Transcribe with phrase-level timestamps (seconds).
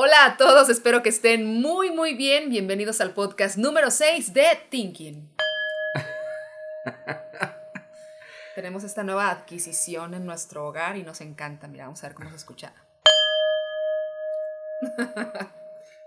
[0.00, 2.50] Hola a todos, espero que estén muy muy bien.
[2.50, 5.34] Bienvenidos al podcast número 6 de Thinking.
[8.54, 11.66] Tenemos esta nueva adquisición en nuestro hogar y nos encanta.
[11.66, 12.72] Mira, vamos a ver cómo se escucha.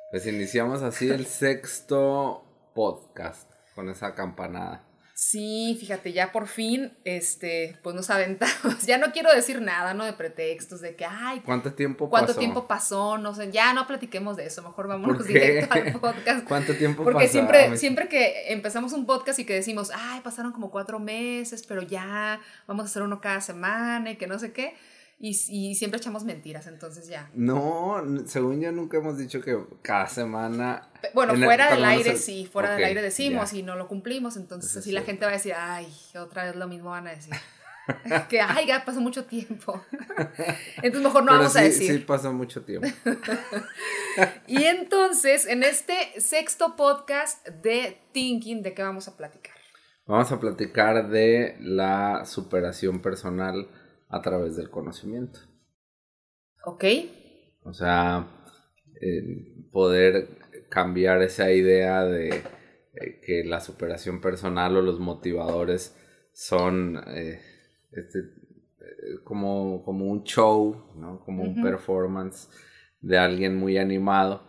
[0.10, 4.86] Pues iniciamos así el sexto podcast con esa campanada.
[5.24, 8.80] Sí, fíjate, ya por fin, este, pues nos aventamos.
[8.88, 10.04] Ya no quiero decir nada, ¿no?
[10.04, 12.40] De pretextos, de que, ay, ¿cuánto tiempo ¿cuánto pasó?
[12.40, 13.18] tiempo pasó?
[13.20, 16.44] No sé, ya no platiquemos de eso, mejor vámonos directo al podcast.
[16.48, 17.34] ¿Cuánto tiempo Porque pasó?
[17.34, 21.84] siempre, siempre que empezamos un podcast y que decimos, ay, pasaron como cuatro meses, pero
[21.84, 24.76] ya vamos a hacer uno cada semana y que no sé qué,
[25.22, 27.30] y, y siempre echamos mentiras, entonces ya.
[27.34, 30.90] No, según yo nunca hemos dicho que cada semana...
[31.14, 33.60] Bueno, el- fuera del aire se- sí, fuera del aire decimos ya.
[33.60, 35.88] y no lo cumplimos, entonces así la gente va a decir, ay,
[36.20, 37.34] otra vez lo mismo van a decir.
[38.30, 39.84] que, ay, ya pasó mucho tiempo.
[40.78, 41.92] entonces mejor no Pero vamos a decir.
[41.92, 42.88] sí pasó mucho tiempo.
[44.48, 49.56] Y entonces, en este sexto podcast de Thinking, ¿de qué vamos a platicar?
[50.06, 53.70] Vamos a platicar de la superación personal
[54.12, 55.40] a través del conocimiento.
[56.66, 56.84] ¿Ok?
[57.64, 58.28] O sea,
[59.02, 60.28] eh, poder
[60.70, 62.30] cambiar esa idea de
[62.94, 65.98] eh, que la superación personal o los motivadores
[66.34, 67.42] son eh,
[67.92, 68.20] este,
[69.24, 71.24] como, como un show, ¿no?
[71.24, 72.50] como un performance
[73.02, 74.44] de alguien muy animado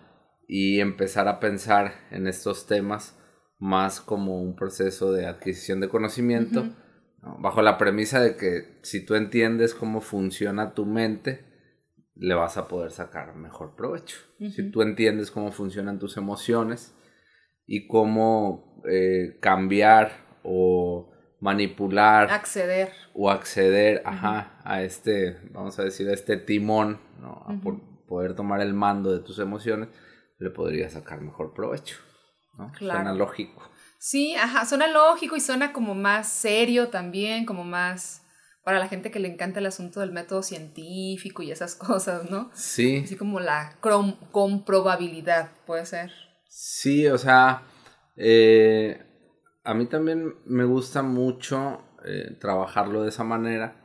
[0.46, 3.18] y empezar a pensar en estos temas
[3.58, 6.64] más como un proceso de adquisición de conocimiento.
[7.22, 7.38] ¿No?
[7.38, 11.44] bajo la premisa de que si tú entiendes cómo funciona tu mente,
[12.14, 14.18] le vas a poder sacar mejor provecho.
[14.38, 16.94] Si tú entiendes cómo funcionan tus emociones
[17.66, 22.90] y cómo eh, cambiar o manipular Acceder.
[23.14, 27.44] o acceder ajá, a este, vamos a decir, a este timón, ¿no?
[27.46, 29.88] a por- poder tomar el mando de tus emociones,
[30.38, 31.96] le podrías sacar mejor provecho.
[32.58, 32.70] ¿no?
[32.72, 33.00] Claro.
[33.00, 33.62] Suena lógico.
[34.04, 38.22] Sí, ajá, suena lógico y suena como más serio también, como más
[38.64, 42.50] para la gente que le encanta el asunto del método científico y esas cosas, ¿no?
[42.52, 43.76] Sí, Así como la
[44.32, 46.10] comprobabilidad, puede ser.
[46.48, 47.62] Sí, o sea,
[48.16, 49.06] eh,
[49.62, 53.76] a mí también me gusta mucho eh, trabajarlo de esa manera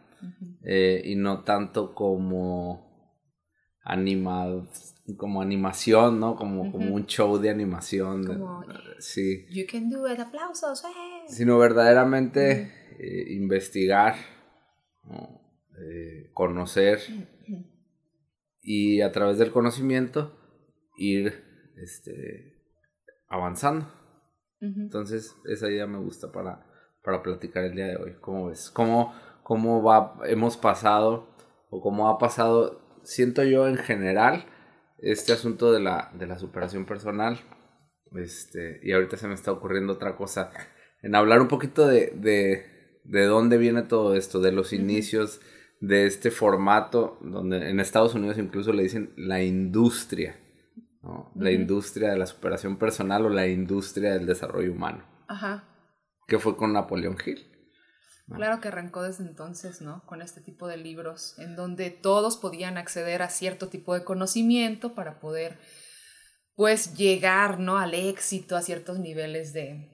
[0.64, 3.22] eh, y no tanto como
[3.84, 4.68] animado,
[5.16, 6.36] como animación, ¿no?
[6.36, 8.26] Como, como un show de animación.
[8.26, 8.64] Como-
[9.00, 10.84] sí, You can do it, aplausos.
[10.84, 11.24] ¡eh!
[11.28, 14.16] sino verdaderamente eh, investigar,
[15.06, 15.42] ¿no?
[15.80, 17.00] Eh, conocer
[18.62, 20.36] y a través del conocimiento
[20.98, 21.44] ir
[21.78, 22.56] este,
[23.30, 23.92] avanzando.
[24.60, 26.66] Entonces, esa idea me gusta para,
[27.04, 28.16] para platicar el día de hoy.
[28.20, 28.72] ¿Cómo ves?
[28.72, 29.14] ¿Cómo,
[29.44, 31.30] cómo va, hemos pasado
[31.70, 34.46] o cómo ha pasado, siento yo en general,
[35.00, 37.40] este asunto de la, de la superación personal?
[38.16, 40.52] Este, y ahorita se me está ocurriendo otra cosa,
[41.02, 45.42] en hablar un poquito de, de, de dónde viene todo esto, de los inicios
[45.80, 50.40] de este formato, donde en Estados Unidos incluso le dicen la industria.
[51.04, 51.32] ¿no?
[51.36, 55.64] La industria de la superación personal o la industria del desarrollo humano, Ajá.
[56.28, 57.46] que fue con Napoleón Hill.
[58.28, 58.36] ¿No?
[58.36, 60.04] Claro que arrancó desde entonces, ¿no?
[60.06, 64.94] Con este tipo de libros, en donde todos podían acceder a cierto tipo de conocimiento
[64.94, 65.58] para poder,
[66.56, 67.78] pues, llegar, ¿no?
[67.78, 69.90] Al éxito, a ciertos niveles de,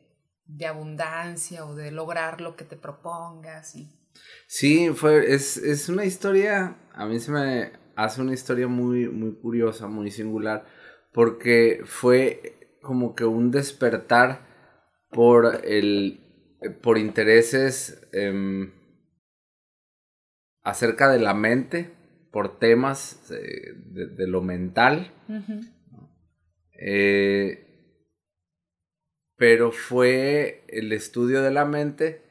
[0.45, 3.75] de abundancia o de lograr lo que te propongas.
[3.75, 3.89] Y...
[4.47, 9.35] Sí, fue, es, es una historia, a mí se me hace una historia muy, muy
[9.35, 10.65] curiosa, muy singular,
[11.13, 14.47] porque fue como que un despertar
[15.09, 16.22] por el,
[16.69, 18.71] por intereses em,
[20.63, 21.91] acerca de la mente,
[22.31, 25.13] por temas eh, de, de lo mental.
[26.73, 27.63] Eh,
[29.37, 32.21] pero fue el estudio de la mente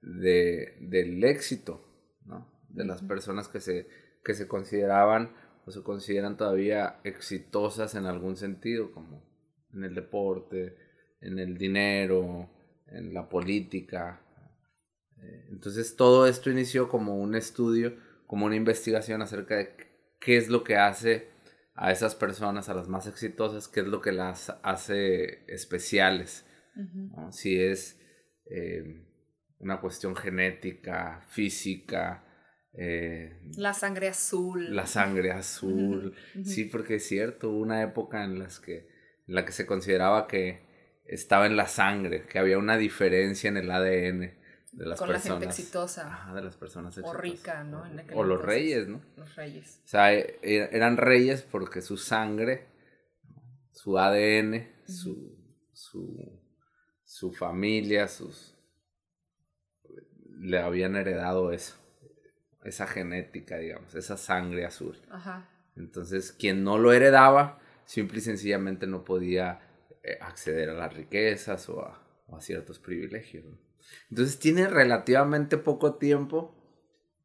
[0.00, 1.84] de, del éxito,
[2.24, 2.50] ¿no?
[2.68, 3.88] De las personas que se,
[4.24, 5.34] que se consideraban
[5.66, 9.24] o se consideran todavía exitosas en algún sentido, como
[9.72, 10.76] en el deporte,
[11.20, 12.50] en el dinero,
[12.94, 14.20] en la política.
[15.22, 17.96] Eh, Entonces todo esto inició como un estudio,
[18.26, 19.74] como una investigación acerca de
[20.20, 21.28] qué es lo que hace
[21.74, 26.44] a esas personas, a las más exitosas, qué es lo que las hace especiales.
[27.30, 28.00] Si es
[28.50, 28.82] eh,
[29.58, 32.24] una cuestión genética, física,
[32.74, 34.74] eh, La sangre azul.
[34.74, 36.14] la sangre azul.
[36.44, 38.88] Sí, porque es cierto, hubo una época en, las que,
[39.26, 40.62] en la que se consideraba que
[41.04, 44.20] estaba en la sangre, que había una diferencia en el ADN
[44.72, 45.58] de las Con la gente personas.
[45.58, 46.06] exitosa.
[46.08, 47.20] Ajá, de las personas O exitosas.
[47.20, 47.84] rica, ¿no?
[47.86, 49.02] En O los reyes, ¿no?
[49.16, 49.80] Los reyes.
[49.84, 52.66] O sea, e- e- eran reyes porque su sangre
[53.72, 55.36] su ADN, su,
[55.72, 56.40] su,
[57.04, 58.54] su familia, sus
[60.38, 61.76] le habían heredado eso,
[62.64, 65.00] esa genética, digamos, esa sangre azul.
[65.10, 65.48] Ajá.
[65.76, 69.60] Entonces, quien no lo heredaba, simple y sencillamente no podía
[70.20, 71.98] acceder a las riquezas o a,
[72.40, 73.44] ciertos privilegios.
[74.08, 76.56] Entonces, tiene relativamente poco tiempo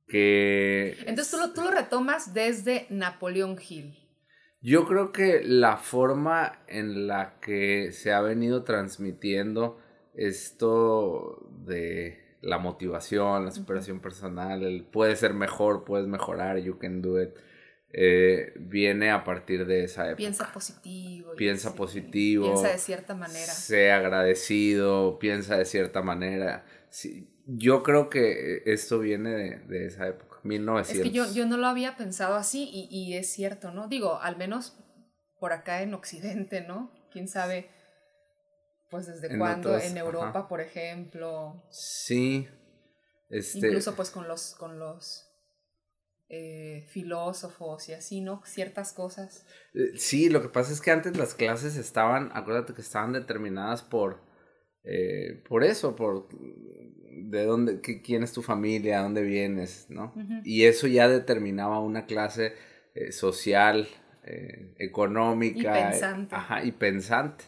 [0.05, 0.97] que...
[1.05, 3.97] Entonces, tú lo, tú lo retomas desde Napoleón Hill.
[4.61, 9.79] Yo creo que la forma en la que se ha venido transmitiendo
[10.13, 17.01] esto de la motivación, la superación personal, el puede ser mejor, puedes mejorar, you can
[17.01, 17.29] do it,
[17.99, 20.17] eh, viene a partir de esa época.
[20.17, 21.33] Piensa positivo.
[21.35, 22.45] Piensa positivo.
[22.45, 23.51] Piensa de cierta manera.
[23.51, 26.63] Sea agradecido, piensa de cierta manera.
[26.91, 30.95] Sí, yo creo que esto viene de, de esa época, 1900.
[30.95, 33.87] Es que yo, yo no lo había pensado así y, y es cierto, ¿no?
[33.87, 34.77] Digo, al menos
[35.39, 36.91] por acá en Occidente, ¿no?
[37.11, 37.67] ¿Quién sabe?
[38.91, 41.63] Pues desde cuándo, en Europa, por ejemplo.
[41.71, 42.47] Sí.
[43.31, 43.57] Este...
[43.57, 45.26] Incluso pues con los, con los
[46.29, 48.41] eh, filósofos y así, ¿no?
[48.45, 49.45] Ciertas cosas.
[49.73, 53.81] Eh, sí, lo que pasa es que antes las clases estaban, acuérdate que estaban determinadas
[53.81, 54.21] por,
[54.83, 60.13] eh, por eso, por de dónde, quién es tu familia, dónde vienes, ¿no?
[60.43, 62.53] Y eso ya determinaba una clase
[63.11, 63.87] social,
[64.77, 65.79] económica.
[65.79, 66.35] Y pensante.
[66.35, 67.45] ajá, y pensante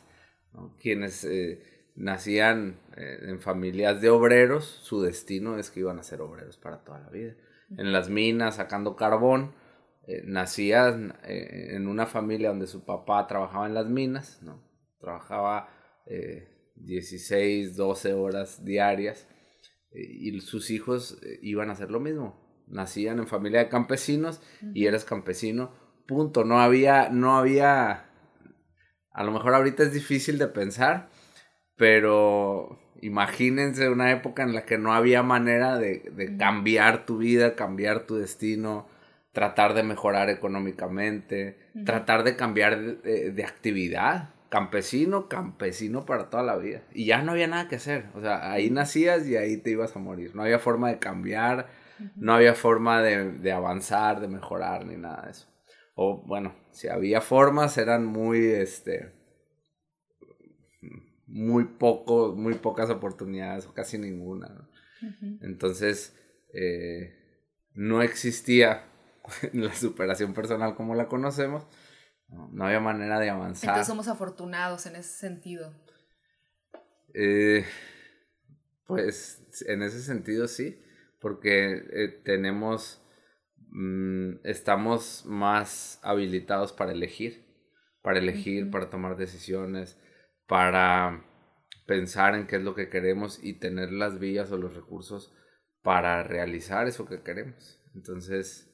[0.79, 1.61] quienes eh,
[1.95, 6.83] nacían eh, en familias de obreros, su destino es que iban a ser obreros para
[6.83, 7.35] toda la vida.
[7.77, 9.53] En las minas, sacando carbón,
[10.07, 14.67] eh, nacían en una familia donde su papá trabajaba en las minas, ¿no?
[14.99, 15.69] trabajaba
[16.75, 19.27] 16, 12 horas diarias
[19.93, 22.65] y sus hijos iban a hacer lo mismo.
[22.67, 24.41] Nacían en familia de campesinos
[24.73, 25.71] y eres campesino,
[26.05, 26.43] punto.
[26.43, 28.09] No había, no había
[29.19, 31.09] a lo mejor ahorita es difícil de pensar,
[31.75, 38.01] pero imagínense una época en la que no había manera de, cambiar tu vida, cambiar
[38.01, 38.87] tu destino,
[39.31, 44.29] tratar de mejorar económicamente, tratar de cambiar de, actividad.
[44.49, 46.81] Campesino, campesino para toda la vida.
[46.91, 48.05] Y ya no había nada que hacer.
[48.15, 50.35] O sea, ahí nacías y ahí te ibas a morir.
[50.35, 51.67] No había forma de cambiar,
[52.15, 55.49] no había forma de, de avanzar, de mejorar, ni nada de eso
[56.01, 59.11] o bueno, si había formas, eran muy, este,
[61.29, 64.69] muy poco, muy pocas oportunidades o casi ninguna.
[65.41, 66.15] Entonces,
[66.53, 67.15] eh,
[67.73, 68.85] no existía
[69.53, 71.65] la superación personal como la conocemos,
[72.27, 73.69] no, había manera de avanzar.
[73.69, 75.73] Entonces somos afortunados en ese sentido.
[77.15, 77.65] Eh,
[78.85, 80.79] pues en ese sentido sí,
[81.19, 83.01] porque eh, tenemos
[83.71, 87.45] Mm, estamos más habilitados para elegir,
[88.01, 89.97] para elegir, para tomar decisiones,
[90.49, 91.23] para
[91.85, 95.31] pensar en qué es lo que queremos y tener las vías o los recursos
[95.83, 97.79] para realizar eso que queremos.
[97.93, 98.67] Entonces,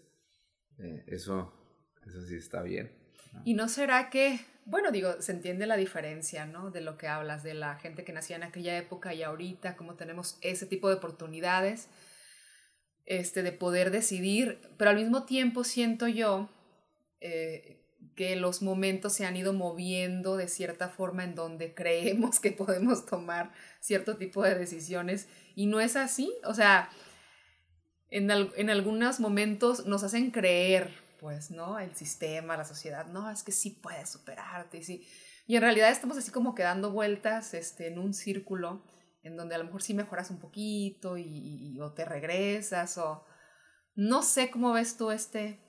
[0.80, 1.54] eh, eso,
[2.08, 2.98] eso sí está bien.
[3.44, 6.72] ¿Y no será que, bueno, digo, se entiende la diferencia, ¿no?
[6.72, 9.96] De lo que hablas, de la gente que nacía en aquella época y ahorita, cómo
[9.96, 11.90] tenemos ese tipo de oportunidades
[13.04, 16.50] este, de poder decidir, pero al mismo tiempo siento yo
[17.20, 17.85] eh,
[18.16, 23.06] que los momentos se han ido moviendo de cierta forma en donde creemos que podemos
[23.06, 26.90] tomar cierto tipo de decisiones y no es así, o sea,
[28.10, 31.80] en, en algunos momentos nos hacen creer, pues, ¿no?
[31.80, 35.08] El sistema, la sociedad, no, es que sí puedes superarte, sí.
[35.48, 38.84] Y en realidad estamos así como quedando vueltas este, en un círculo
[39.26, 43.26] en donde a lo mejor sí mejoras un poquito y, o te regresas o
[43.96, 45.60] no sé cómo ves tú este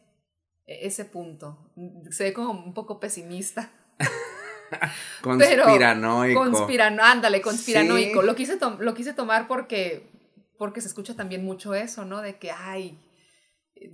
[0.66, 1.72] ese punto.
[2.10, 3.70] Se ve como un poco pesimista.
[5.22, 6.40] conspiranoico.
[6.40, 8.22] conspirano, ándale, conspiranoico.
[8.22, 10.10] Lo, quise lo quise tomar porque,
[10.58, 12.20] porque se escucha también mucho eso, ¿no?
[12.20, 12.98] De que, ay,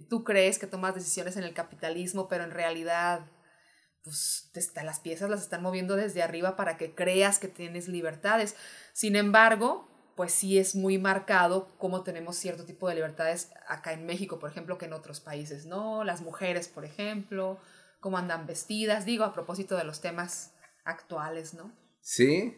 [0.08, 3.26] tú crees que tomas decisiones en el capitalismo, pero en realidad
[4.02, 4.50] pues
[4.82, 8.56] las piezas las están moviendo desde arriba para que creas que tienes libertades.
[8.92, 14.06] Sin embargo, pues sí es muy marcado cómo tenemos cierto tipo de libertades acá en
[14.06, 16.04] México, por ejemplo, que en otros países, ¿no?
[16.04, 17.58] Las mujeres, por ejemplo,
[18.00, 20.54] cómo andan vestidas, digo, a propósito de los temas
[20.84, 21.72] actuales, ¿no?
[22.00, 22.56] Sí,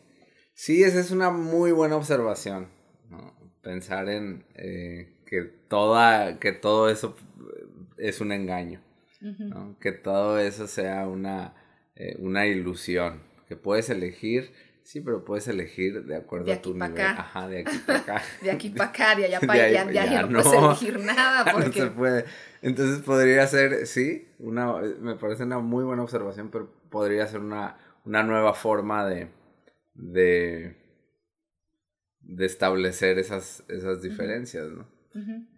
[0.54, 2.68] sí, esa es una muy buena observación,
[3.62, 7.16] Pensar en eh, que, toda, que todo eso
[7.96, 8.82] es un engaño
[9.80, 11.54] que todo eso sea una,
[11.96, 14.52] eh, una ilusión, que puedes elegir
[14.84, 16.92] Sí, pero puedes elegir de acuerdo a tu nivel.
[16.92, 17.10] Acá.
[17.12, 18.22] Ajá, de aquí para acá.
[18.42, 21.52] de aquí para acá, de allá para allá, ya, ya, no, puedes elegir nada.
[21.52, 21.80] Porque...
[21.80, 22.24] No se puede.
[22.60, 27.78] Entonces podría ser, sí, una, me parece una muy buena observación, pero podría ser una,
[28.04, 29.28] una nueva forma de,
[29.94, 30.76] de,
[32.20, 34.86] de establecer esas, esas diferencias, ¿no?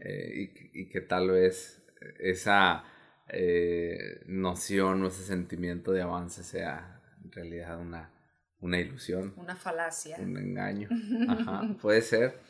[0.01, 1.83] Eh, y, y, que tal vez
[2.21, 2.85] esa
[3.29, 8.16] eh, noción o ese sentimiento de avance sea en realidad una
[8.61, 9.35] una ilusión.
[9.37, 10.17] Una falacia.
[10.19, 10.89] Un engaño.
[11.29, 12.41] Ajá, puede ser.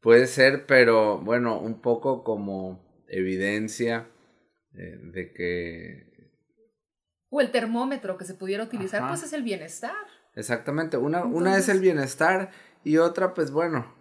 [0.00, 4.08] Puede ser, pero bueno, un poco como evidencia
[4.74, 6.12] eh, de que...
[7.30, 9.94] O el termómetro que se pudiera utilizar, pues es el bienestar.
[10.34, 12.50] Exactamente, una, una es el bienestar
[12.84, 13.94] y otra, pues bueno,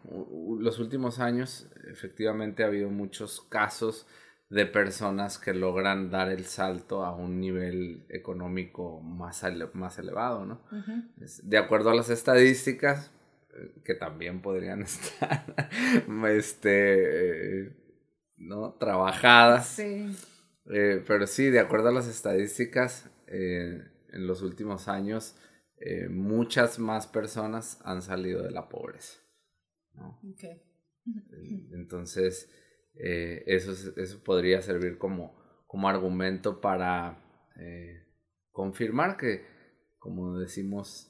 [0.59, 4.07] los últimos años efectivamente ha habido muchos casos
[4.51, 10.61] de personas que logran dar el salto a un nivel económico más, más elevado, ¿no?
[11.43, 13.11] De acuerdo a las estadísticas,
[13.55, 15.45] eh, que también podrían estar,
[16.27, 17.73] este,
[18.35, 18.73] ¿no?
[18.73, 19.67] Trabajadas.
[19.67, 20.13] Sí.
[20.65, 23.81] Eh, pero sí, de acuerdo a las estadísticas, eh,
[24.11, 25.37] en los últimos años,
[26.09, 29.17] muchas más personas han salido de la pobreza,
[29.93, 30.19] ¿no?
[31.71, 32.49] Entonces,
[32.95, 35.35] eh, eso, eso podría servir como,
[35.67, 37.23] como argumento para
[37.57, 38.03] eh,
[38.51, 39.45] confirmar que,
[39.97, 41.07] como decimos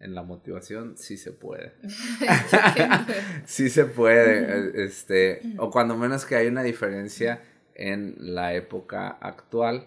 [0.00, 1.74] en la motivación, sí se puede.
[3.44, 7.42] sí se puede, eh, este, o cuando menos que hay una diferencia
[7.74, 9.86] en la época actual,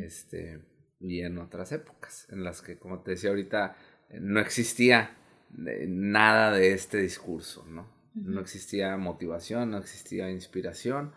[0.00, 0.60] este,
[0.98, 3.76] y en otras épocas, en las que, como te decía ahorita,
[4.20, 5.16] no existía
[5.50, 7.97] nada de este discurso, ¿no?
[8.22, 11.12] No existía motivación, no existía inspiración,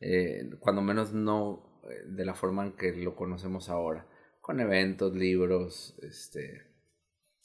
[0.00, 4.06] eh, cuando menos no eh, de la forma en que lo conocemos ahora,
[4.40, 6.73] con eventos, libros, este,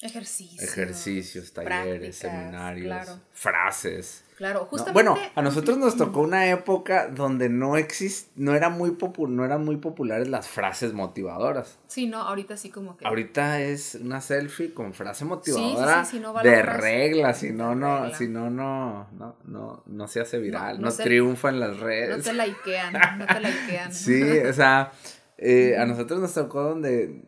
[0.02, 0.64] Ejercicios.
[0.64, 4.24] Ejercicios, talleres, seminarios, frases.
[4.38, 4.94] Claro, justamente.
[4.94, 8.96] Bueno, a nosotros nos tocó una época donde no exist, no era muy
[9.28, 11.78] no eran muy populares las frases motivadoras.
[11.88, 13.06] Sí, no, ahorita sí como que.
[13.06, 16.08] Ahorita es una selfie con frase motivadora
[16.44, 20.90] de reglas, si no, no, si no, no, no, no, no se hace viral, no,
[20.94, 22.20] triunfa en las redes.
[22.20, 23.94] No te likean, no te likean.
[23.94, 24.94] sí, o sea,
[25.38, 27.22] eh, a nosotros nos tocó donde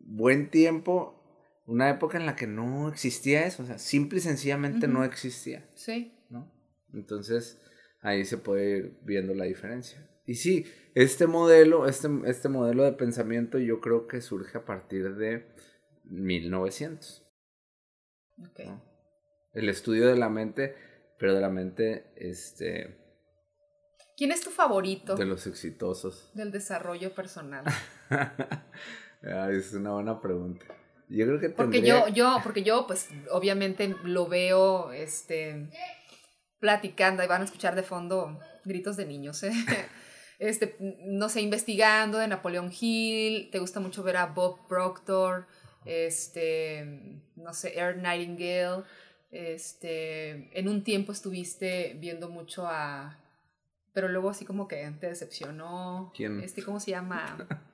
[0.00, 1.15] buen tiempo
[1.66, 5.68] una época en la que no existía eso, o sea, simple y sencillamente no existía.
[5.74, 6.12] Sí.
[6.30, 6.50] ¿No?
[6.92, 7.60] Entonces,
[8.00, 10.08] ahí se puede ir viendo la diferencia.
[10.24, 15.16] Y sí, este modelo, este, este modelo de pensamiento yo creo que surge a partir
[15.16, 15.46] de
[16.04, 17.24] 1900.
[18.50, 18.70] Okay.
[19.52, 20.76] El estudio de la mente,
[21.18, 23.02] pero de la mente, este...
[24.16, 25.14] ¿Quién es tu favorito?
[25.14, 26.30] De los exitosos.
[26.34, 27.64] Del desarrollo personal.
[29.50, 30.64] es una buena pregunta.
[31.08, 35.68] Yo creo que Porque yo, yo, porque yo, pues, obviamente lo veo, este,
[36.58, 39.52] platicando, y van a escuchar de fondo gritos de niños, ¿eh?
[40.38, 45.46] este, no sé, investigando de Napoleón Hill, te gusta mucho ver a Bob Proctor,
[45.84, 48.82] este, no sé, Earl Nightingale,
[49.30, 53.18] este, en un tiempo estuviste viendo mucho a,
[53.92, 56.12] pero luego así como que te decepcionó.
[56.16, 56.40] ¿Quién?
[56.40, 57.46] Este, ¿cómo se llama?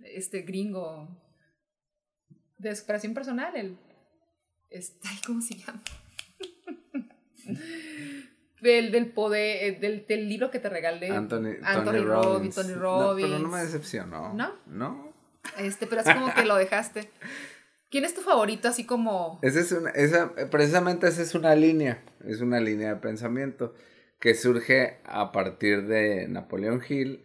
[0.00, 1.08] Este gringo
[2.70, 3.78] de superación personal, el...
[4.70, 5.82] Este, ¿Cómo se llama?
[8.60, 11.10] del, del poder, eh, del, del, libro que te regalé.
[11.10, 12.54] Anthony, Anthony Robbins.
[12.54, 13.28] Tony Robbins.
[13.28, 14.34] No, pero no me decepcionó.
[14.34, 14.54] ¿No?
[14.66, 15.14] No.
[15.58, 17.10] Este, pero así como que lo dejaste.
[17.90, 19.38] ¿Quién es tu favorito así como...?
[19.42, 23.74] Esa es una, esa, precisamente esa es una línea, es una línea de pensamiento
[24.18, 27.24] que surge a partir de Napoleón Hill,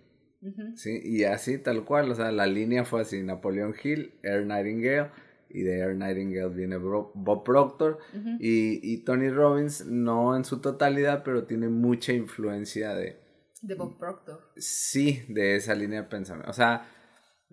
[0.75, 1.01] ¿sí?
[1.03, 5.09] Y así tal cual, o sea, la línea fue así, Napoleón Hill, Air Nightingale,
[5.49, 7.99] y de Air Nightingale viene Bob Proctor
[8.39, 13.19] y, Tony Robbins, no en su totalidad, pero tiene mucha influencia de...
[13.61, 14.51] De Bob Proctor.
[14.55, 16.49] Sí, de esa línea de pensamiento.
[16.49, 16.89] O sea,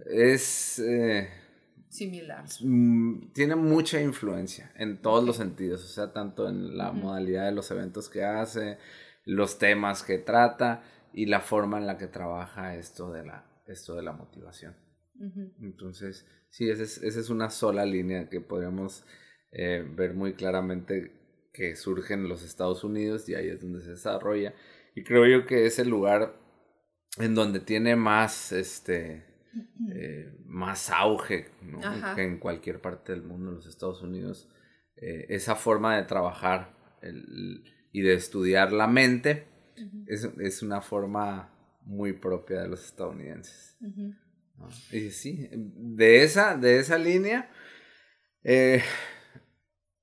[0.05, 0.79] es...
[0.79, 1.29] Eh,
[1.89, 2.45] Similar.
[2.61, 7.53] Mm, tiene mucha influencia en todos los sentidos, o sea, tanto en la modalidad de
[7.53, 8.79] los eventos que hace,
[9.25, 10.83] los temas que trata
[11.15, 14.77] y la forma en la que trabaja esto de la, esto de la motivación.
[15.61, 16.27] Entonces,
[16.57, 19.05] sí, esa es, esa es, una sola línea que podríamos
[19.53, 21.13] eh, ver muy claramente
[21.53, 24.55] que surge en los Estados Unidos y ahí es donde se desarrolla.
[24.95, 26.35] Y creo yo que es el lugar
[27.19, 29.23] en donde tiene más, este,
[29.95, 31.51] eh, más auge
[32.15, 34.49] que en cualquier parte del mundo, en los Estados Unidos.
[34.97, 36.75] Eh, esa forma de trabajar
[37.93, 39.47] y de estudiar la mente
[40.07, 41.51] es, es, una forma
[41.83, 43.77] muy propia de los estadounidenses.
[44.93, 47.51] Y sí, de esa, de esa línea,
[48.45, 48.83] Eh,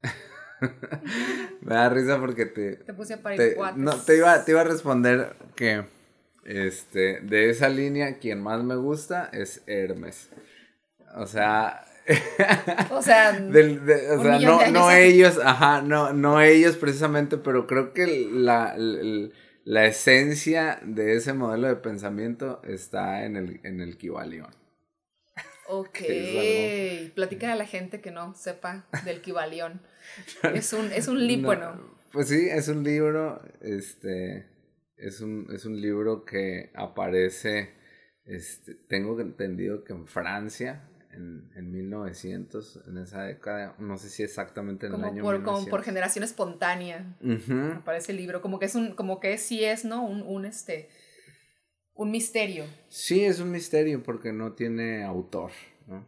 [1.62, 2.78] me da risa porque te...
[2.78, 5.86] Te puse a parir te, no, te iba, te iba a responder que
[6.46, 10.30] este, de esa línea quien más me gusta es Hermes.
[11.16, 11.86] O sea...
[12.92, 16.76] O sea, del- de- o un sea, millón no, no ellos, ajá, no, no ellos
[16.76, 18.76] precisamente, pero creo que la,
[19.64, 24.54] la esencia de ese modelo de pensamiento está en el, en el Kibalión.
[25.68, 25.92] ok.
[25.94, 29.82] que Platícale a la gente que no sepa del Kibalión.
[30.54, 34.46] Es un, es un libro, No, Pues sí, es un libro, este,
[34.98, 37.74] es un, es un libro que aparece,
[38.26, 44.24] este, tengo entendido que en Francia, en, en 1900, en esa década, no sé si
[44.24, 45.86] exactamente en el año por, como por 1900.
[45.86, 47.18] generación espontánea.
[47.76, 50.06] Aparece el libro, como que es un, como que sí es, ¿no?
[50.06, 50.90] Un, un este,
[51.94, 52.66] un misterio.
[52.90, 55.52] Sí, es un misterio porque no tiene autor,
[55.88, 56.06] ¿no?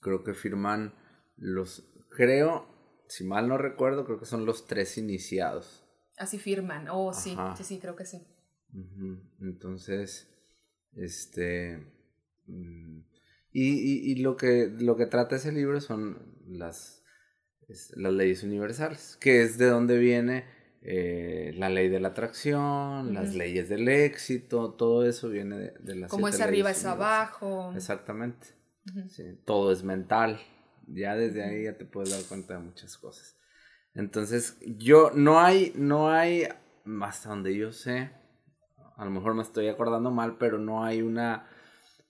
[0.00, 0.94] Creo que firman
[1.36, 2.66] los, creo,
[3.08, 5.84] si mal no recuerdo, creo que son los tres iniciados.
[6.18, 6.88] Así firman.
[6.90, 7.56] Oh, sí, Ajá.
[7.56, 8.26] sí, sí, creo que sí.
[9.40, 10.28] Entonces,
[10.94, 11.78] este...
[12.46, 13.11] mm,
[13.52, 17.02] Y, y- y lo, que, lo que trata ese libro son las,
[17.68, 20.44] es- las leyes universales, que es de donde viene
[20.82, 25.94] eh, la ley de la atracción, las leyes del éxito, todo eso viene de, de
[25.96, 27.72] las Como es arriba es abajo.
[27.76, 28.48] Exactamente.
[29.08, 30.40] Sí, todo es mental.
[30.88, 33.36] Ya desde ahí ya te puedes dar cuenta de muchas cosas.
[33.94, 36.48] Entonces, yo no hay, no hay,
[37.02, 38.10] hasta donde yo sé,
[38.96, 41.46] a lo mejor me estoy acordando mal, pero no hay una,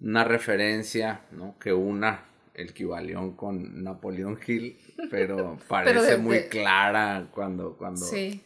[0.02, 1.56] una referencia, ¿no?
[1.58, 4.76] Que una el Kibalión con Napoleón Hill,
[5.10, 8.42] pero parece muy clara cuando, cuando, Sí,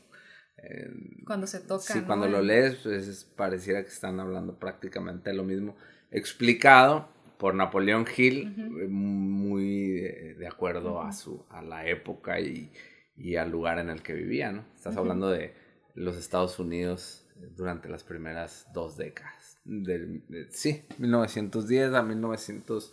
[0.59, 0.91] eh,
[1.27, 1.83] cuando se toca.
[1.83, 2.07] Sí, ¿no?
[2.07, 5.77] cuando lo lees, pues es- pareciera que están hablando prácticamente lo mismo,
[6.11, 7.09] explicado
[7.39, 12.71] por Napoleón Hill, eh, muy de, de acuerdo a su a la época y,
[13.17, 14.65] y al lugar en el que vivía, ¿no?
[14.75, 15.53] Estás hablando de
[15.95, 17.26] los Estados Unidos
[17.57, 19.59] durante las primeras dos décadas.
[19.65, 22.93] Del- de- sí, 1910 a 1900.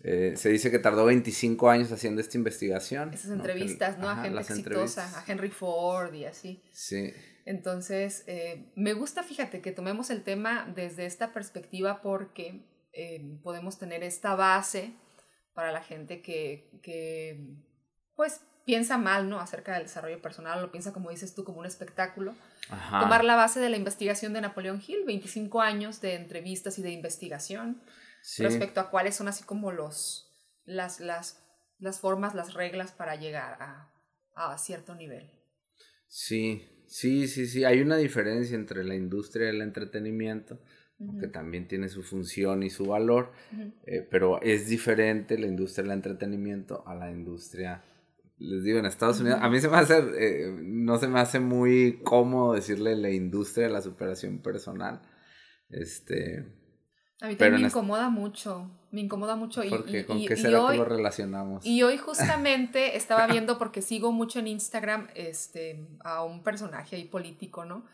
[0.00, 3.12] eh, se dice que tardó 25 años haciendo esta investigación.
[3.14, 4.08] Esas entrevistas, ¿no?
[4.10, 6.62] ajá, a gente exitosa, a Henry Ford y así.
[6.72, 7.12] Sí.
[7.46, 13.78] Entonces, eh, me gusta, fíjate, que tomemos el tema desde esta perspectiva porque eh, podemos
[13.78, 14.92] tener esta base
[15.54, 17.56] para la gente que, que,
[18.14, 19.40] pues, piensa mal, ¿no?
[19.40, 22.34] Acerca del desarrollo personal, lo piensa, como dices tú, como un espectáculo.
[22.68, 23.00] Ajá.
[23.00, 26.90] Tomar la base de la investigación de Napoleón Hill, 25 años de entrevistas y de
[26.90, 27.80] investigación
[28.22, 28.42] Sí.
[28.42, 31.40] respecto a cuáles son así como los, las, las,
[31.78, 33.88] las formas, las reglas para llegar a,
[34.34, 35.30] a cierto nivel.
[36.08, 37.64] Sí, sí, sí, sí.
[37.64, 40.58] Hay una diferencia entre la industria del entretenimiento,
[41.20, 43.72] que también tiene su función y su valor, ujú.
[43.84, 47.84] eh, pero es diferente la industria del entretenimiento a la industria,
[48.38, 49.38] les digo, en Estados Unidos.
[49.42, 53.66] A mí se me hace, eh, no se me hace muy cómodo decirle la industria
[53.66, 55.00] de la superación personal.
[55.70, 56.46] Este,
[57.20, 59.64] A mí también me incomoda mucho, me incomoda mucho.
[59.64, 61.64] Y, porque y- ¿con y- qué será hoy, que lo relacionamos?
[61.66, 67.04] y hoy justamente estaba viendo, porque sigo mucho en Instagram este, a un personaje ahí
[67.04, 67.84] político, ¿no?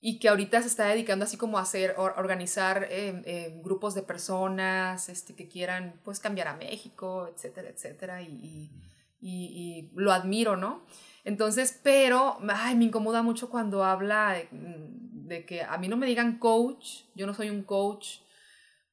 [0.00, 3.94] Y que ahorita se está dedicando así como a hacer, or- organizar eh, eh, grupos
[3.94, 8.22] de personas este, que quieran pues cambiar a México, etcétera, etcétera.
[8.22, 8.70] Y,
[9.20, 10.84] y, lo admiro, ¿no?
[11.24, 16.06] Entonces, pero, ay, me incomoda mucho cuando habla de, de que a mí no me
[16.06, 18.20] digan coach, yo no soy un coach,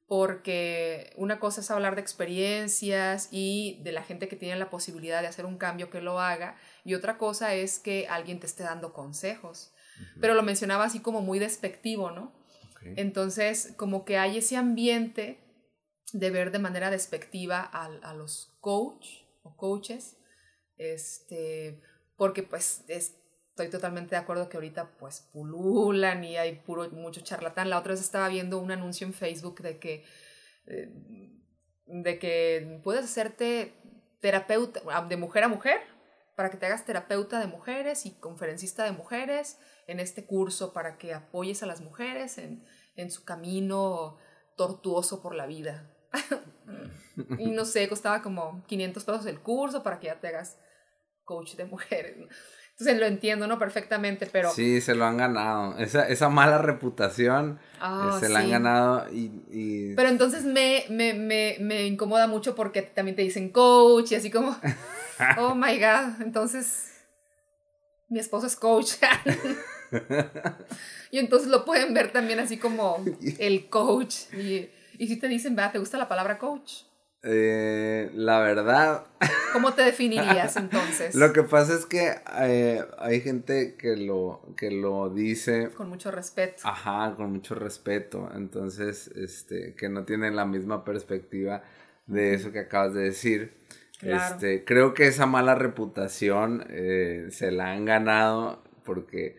[0.08, 5.22] porque una cosa es hablar de experiencias y de la gente que tiene la posibilidad
[5.22, 8.64] de hacer un cambio que lo haga, y otra cosa es que alguien te esté
[8.64, 9.72] dando consejos.
[10.20, 12.34] Pero lo mencionaba así como muy despectivo, ¿no?
[12.96, 15.40] Entonces, como que hay ese ambiente
[16.12, 20.18] de ver de manera despectiva a, a los coach o coaches,
[20.78, 21.82] este,
[22.18, 23.16] porque pues es-
[23.50, 27.70] estoy totalmente de acuerdo que ahorita pues pululan y hay puro, mucho charlatán.
[27.70, 30.06] La otra vez estaba viendo un anuncio en Facebook de que,
[30.66, 30.90] eh,
[31.86, 33.74] de que puedes hacerte
[34.22, 35.82] terapeuta, ah, de mujer a mujer,
[36.36, 40.98] para que te hagas terapeuta de mujeres y conferencista de mujeres en este curso para
[40.98, 44.18] que apoyes a las mujeres en, en su camino
[44.58, 45.93] tortuoso por la vida.
[47.38, 50.58] y no sé, costaba como 500 pesos el curso para que ya te hagas
[51.24, 52.18] coach de mujeres.
[52.18, 52.28] ¿no?
[52.72, 53.60] Entonces lo entiendo, ¿no?
[53.60, 54.50] Perfectamente, pero...
[54.52, 55.78] Sí, se lo han ganado.
[55.78, 59.32] Esa, esa mala reputación Ah, eh, se la han ganado y...
[59.52, 64.16] y- Pero entonces me, me, me, me incomoda mucho porque también te dicen coach y
[64.16, 64.58] así como,
[65.38, 66.90] oh my god, entonces
[68.10, 68.94] mi esposo es coach.
[71.12, 73.04] y entonces lo pueden ver también así como
[73.38, 74.34] el coach.
[74.34, 75.74] Y, y si te dicen, ¿verdad?
[75.74, 76.84] ¿Te gusta la palabra coach?
[77.24, 79.06] Eh, la verdad.
[79.54, 81.16] ¿Cómo te definirías entonces?
[81.16, 85.70] lo que pasa es que eh, hay gente que lo, que lo dice.
[85.70, 86.64] Con mucho respeto.
[86.66, 88.30] Ajá, con mucho respeto.
[88.36, 91.64] Entonces, este, que no tienen la misma perspectiva
[92.08, 93.54] de eso que acabas de decir.
[94.02, 99.38] Este, creo que esa mala reputación eh, se la han ganado porque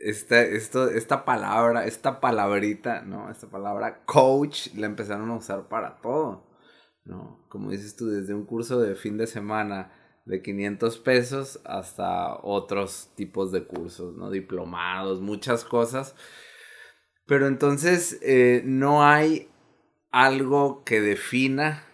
[0.00, 3.30] esta, esto, esta palabra, esta palabrita, ¿no?
[3.30, 6.46] Esta palabra coach la empezaron a usar para todo,
[7.04, 7.46] ¿no?
[7.48, 9.92] Como dices tú, desde un curso de fin de semana
[10.24, 14.30] de 500 pesos hasta otros tipos de cursos, ¿no?
[14.30, 16.14] Diplomados, muchas cosas.
[17.26, 19.48] Pero entonces eh, no hay
[20.10, 21.84] algo que defina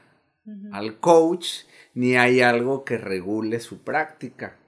[0.72, 4.58] al coach, ni hay algo que regule su práctica.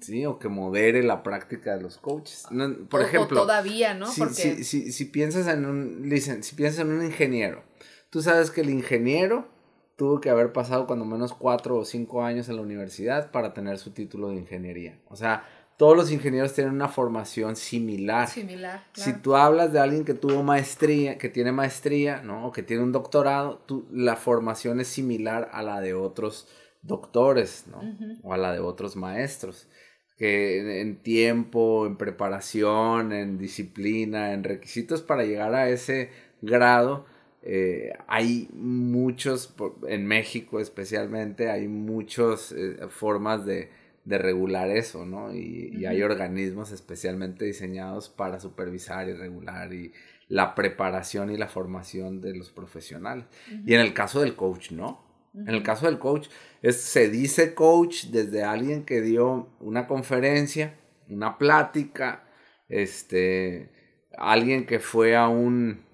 [0.00, 2.46] Sí, o que modere la práctica de los coaches.
[2.88, 4.06] por ejemplo, todavía, ¿no?
[4.06, 6.10] Si, si, piensas en un
[6.42, 7.62] si piensas en un ingeniero,
[8.10, 9.48] tú sabes que el ingeniero
[9.96, 13.78] tuvo que haber pasado cuando menos cuatro o cinco años en la universidad para tener
[13.78, 14.96] su título de ingeniería.
[15.08, 15.44] O sea,
[15.78, 18.28] todos los ingenieros tienen una formación similar.
[18.28, 18.84] Similar.
[18.92, 22.46] Si tú hablas de alguien que tuvo maestría, que tiene maestría, ¿no?
[22.46, 26.48] O que tiene un doctorado, tú, la formación es similar a la de otros
[26.82, 27.80] doctores, ¿no?
[28.22, 29.68] O a la de otros maestros,
[30.16, 36.10] que en tiempo, en preparación, en disciplina, en requisitos para llegar a ese
[36.42, 37.06] grado,
[37.42, 39.54] eh, hay muchos,
[39.86, 43.70] en México especialmente, hay muchas eh, formas de,
[44.04, 45.34] regular eso, ¿no?
[45.34, 49.92] Y, hay organismos especialmente diseñados para supervisar y regular y
[50.28, 53.26] la preparación y la formación de los profesionales.
[53.66, 55.07] Y en el caso del coach, ¿no?
[55.34, 56.28] En el caso del coach,
[56.62, 60.74] es, se dice coach desde alguien que dio una conferencia,
[61.08, 62.24] una plática,
[62.68, 63.70] este,
[64.16, 65.84] alguien que fue a un,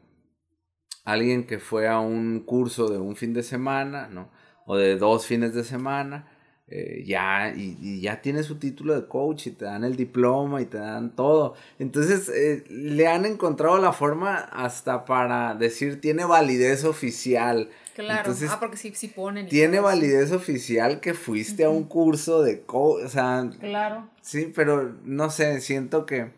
[1.04, 4.30] alguien que fue a un curso de un fin de semana, ¿no?
[4.66, 6.28] O de dos fines de semana,
[6.66, 10.66] eh, ya, y, ya tiene su título de coach y te dan el diploma y
[10.66, 11.54] te dan todo.
[11.78, 17.68] Entonces, eh, le han encontrado la forma hasta para decir tiene validez oficial.
[17.94, 19.46] Claro, ah, porque sí, sí ponen.
[19.46, 23.48] Tiene validez oficial que fuiste a un curso de coach, o sea.
[23.60, 24.10] Claro.
[24.20, 26.32] Sí, pero no sé, siento que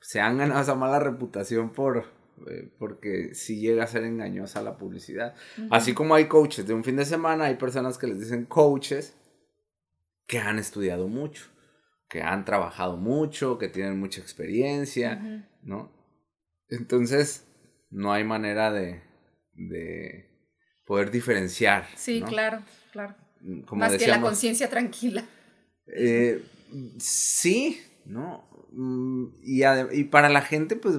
[0.00, 2.04] se han ganado esa mala reputación por,
[2.48, 5.34] eh, porque sí llega a ser engañosa la publicidad.
[5.70, 9.16] Así como hay coaches de un fin de semana, hay personas que les dicen coaches
[10.28, 11.46] que han estudiado mucho,
[12.08, 15.90] que han trabajado mucho, que tienen mucha experiencia, ¿no?
[16.68, 17.48] Entonces,
[17.90, 19.02] no hay manera de,
[19.54, 20.29] de
[20.90, 21.86] poder diferenciar.
[21.94, 23.14] Sí, claro, claro.
[23.70, 25.24] Más que la conciencia tranquila.
[25.86, 26.44] Eh,
[26.98, 28.42] sí, ¿no?
[28.72, 30.98] Mm, y, y, para la gente, pues,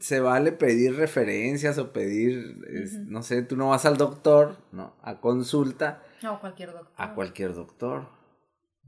[0.00, 2.56] se vale pedir referencias o pedir,
[3.08, 4.96] no sé, tú no vas al doctor, ¿no?
[5.02, 6.02] A consulta.
[6.22, 6.94] No, a cualquier doctor.
[6.96, 8.19] A cualquier doctor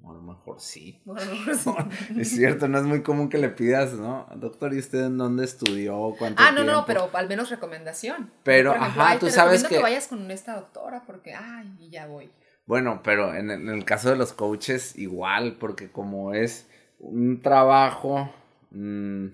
[0.05, 1.03] a lo mejor sí.
[2.19, 4.27] es cierto, no es muy común que le pidas, ¿no?
[4.37, 6.15] Doctor, ¿y usted en dónde estudió?
[6.19, 8.31] ¿Cuánto Ah, no, no, pero al menos recomendación.
[8.43, 9.77] Pero, ajá, tú sabes que...
[9.77, 12.31] que vayas con esta doctora porque, ay, y ya voy.
[12.67, 18.33] Bueno, pero en el, caso de los coaches, igual, porque como es un trabajo,
[18.71, 19.27] mm,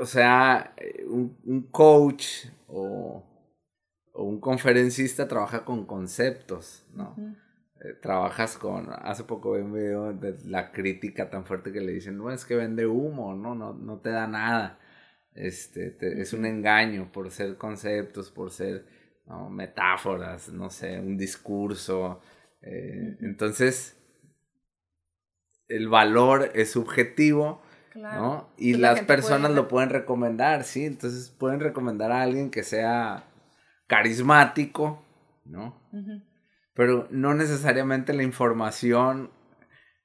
[0.00, 0.74] o sea,
[1.06, 3.24] un, un coach o,
[4.12, 7.16] o, un conferencista trabaja con conceptos, ¿no?
[7.82, 11.92] Eh, trabajas con, hace poco vi un video de la crítica tan fuerte que le
[11.92, 14.78] dicen, no, es que vende humo, no, no, no te da nada.
[15.34, 18.84] Este, es un engaño por ser conceptos, por ser
[19.50, 22.20] metáforas, no sé, un discurso.
[22.62, 23.96] Eh, entonces,
[25.68, 27.62] el valor es subjetivo,
[27.94, 28.50] ¿no?
[28.56, 30.84] Y las personas lo pueden recomendar, ¿sí?
[30.84, 33.24] Entonces pueden recomendar a alguien que sea
[33.86, 35.02] carismático,
[35.44, 35.80] ¿no?
[36.74, 39.30] Pero no necesariamente la información,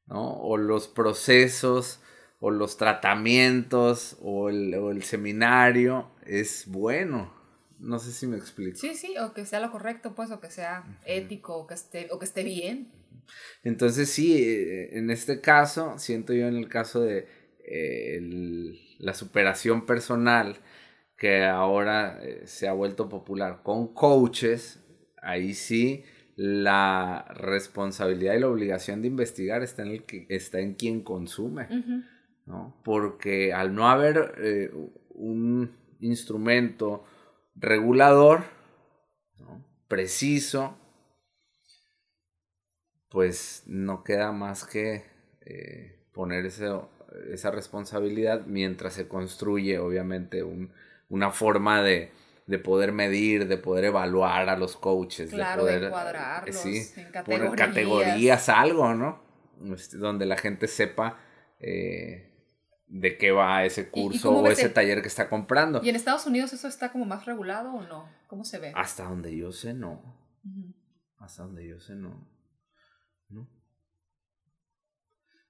[0.08, 0.34] ¿no?
[0.40, 2.02] O los procesos,
[2.40, 7.34] o los tratamientos, o el, seminario es bueno.
[7.80, 8.78] No sé si me explico.
[8.78, 12.08] Sí, sí, o que sea lo correcto, pues, o que sea ético, o que esté,
[12.12, 12.92] o que esté bien.
[13.64, 17.28] Entonces, sí, eh, en este caso, siento yo en el caso de
[17.66, 18.20] eh,
[19.00, 20.60] la superación personal,
[21.18, 24.84] que ahora eh, se ha vuelto popular con coaches,
[25.22, 26.04] ahí sí
[26.36, 31.68] la responsabilidad y la obligación de investigar está en, el que, está en quien consume,
[32.46, 32.76] ¿no?
[32.84, 34.72] Porque al no haber eh,
[35.10, 37.06] un instrumento
[37.56, 38.44] regulador,
[39.88, 40.78] preciso,
[43.10, 45.06] pues no queda más que
[45.46, 50.44] eh, poner esa responsabilidad mientras se construye, obviamente,
[51.08, 52.12] una forma de
[52.46, 57.12] de poder medir, de poder evaluar a los coaches, claro, de poder de sí, en
[57.12, 57.56] poner categorías.
[57.68, 59.24] categorías, algo, ¿no?
[59.74, 61.18] Este, donde la gente sepa
[61.60, 62.32] eh,
[62.88, 65.82] de qué va ese curso o ese el- taller que está comprando.
[65.84, 68.10] ¿Y en Estados Unidos eso está como más regulado o no?
[68.28, 68.72] ¿Cómo se ve?
[68.76, 70.02] Hasta donde yo sé, no.
[71.18, 72.28] Hasta donde yo sé, no.
[73.30, 73.50] No,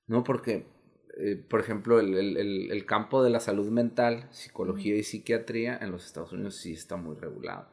[0.07, 0.65] no porque,
[1.17, 5.91] eh, por ejemplo, el, el- el- campo de la salud mental, psicología y psiquiatría en
[5.91, 7.69] los Estados Unidos sí está muy regulado.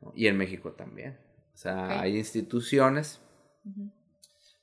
[0.00, 0.12] ¿no?
[0.14, 1.18] Y en México también.
[1.54, 1.90] O sea, Ok.
[1.92, 3.20] hay instituciones,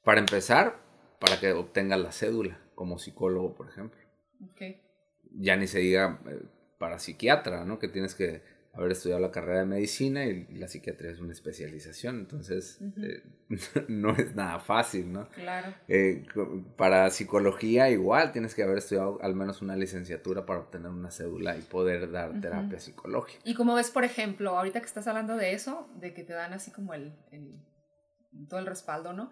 [0.03, 0.79] para empezar,
[1.19, 3.99] para que obtengas la cédula como psicólogo, por ejemplo.
[4.41, 4.61] Ok.
[5.31, 6.41] Ya ni se diga eh,
[6.79, 7.79] para psiquiatra, ¿no?
[7.79, 8.41] Que tienes que
[8.77, 13.23] haber estudiado la carrera de medicina y la psiquiatría es una especialización, entonces eh,
[13.87, 15.27] no es nada fácil, ¿no?
[15.29, 15.73] Claro.
[15.87, 16.25] Eh,
[16.75, 21.57] para psicología igual tienes que haber estudiado al menos una licenciatura para obtener una cédula
[21.57, 22.41] y poder dar Ujú.
[22.41, 23.41] terapia psicológica.
[23.43, 26.53] Y como ves, por ejemplo, ahorita que estás hablando de eso, de que te dan
[26.53, 27.55] así como el, el-
[28.47, 29.31] todo el respaldo, ¿no?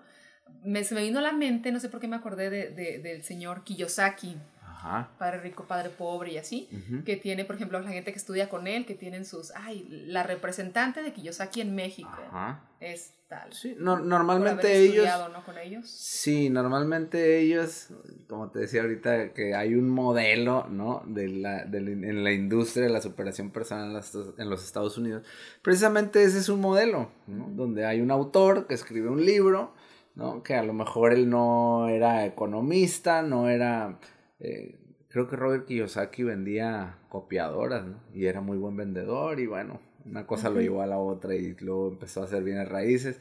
[0.63, 2.99] Me, se me vino a la mente, no sé por qué me acordé de, de-
[2.99, 4.37] del señor Kiyosaki,
[4.85, 5.09] Ajá.
[5.17, 6.69] padre rico, padre pobre y así,
[7.05, 10.23] que tiene, por ejemplo, la gente que estudia con él, que tienen sus, ay, la
[10.23, 12.61] representante de Kiyosaki en México Ajá.
[12.79, 13.51] es tal.
[13.53, 14.93] Sí, no- normalmente ellos...
[14.97, 15.43] estudiado, ¿no?
[15.43, 15.89] Con ellos.
[15.89, 17.87] Sí, normalmente ellos,
[18.27, 21.01] como te decía ahorita, que hay un modelo, ¿no?
[21.07, 24.63] De la, de la- en la industria de la superación personal en los, en los
[24.63, 25.23] Estados Unidos.
[25.63, 27.47] Precisamente ese es un modelo, ¿no?
[27.49, 29.73] Donde hay un autor que escribe un libro,
[30.13, 30.43] ¿no?
[30.43, 33.97] Que a lo mejor él no era economista, no era...
[34.39, 38.01] eh, creo que Robert Kiyosaki vendía copiadoras, ¿no?
[38.13, 41.55] Y era muy buen vendedor y bueno, una cosa lo llevó a la otra y
[41.59, 43.19] luego empezó a hacer bienes raíces.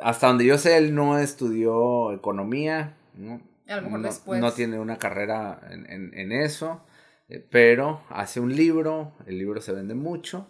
[0.00, 3.40] Hasta donde yo sé, él no estudió economía, ¿no?
[3.66, 4.40] A lo mejor no, después.
[4.40, 6.84] no tiene una carrera en, en- en eso,
[7.28, 10.46] eh, pero hace un libro, el libro se vende mucho,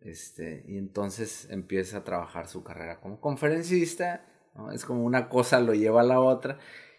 [0.00, 4.70] este, y entonces empieza a trabajar su carrera como conferencista, ¿no?
[4.72, 6.58] Es como una cosa lo lleva a la otra,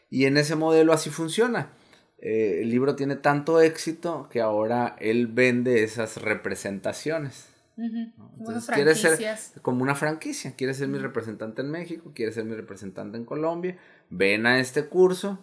[0.09, 1.73] y en ese modelo así funciona.
[2.21, 7.47] Eh, el libro tiene tanto éxito que ahora él vende esas representaciones.
[7.77, 10.53] Entonces, esas quiere ser como una franquicia.
[10.55, 13.77] Quieres ser mi representante en México, quieres ser mi representante en Colombia,
[14.09, 15.39] ven a este curso,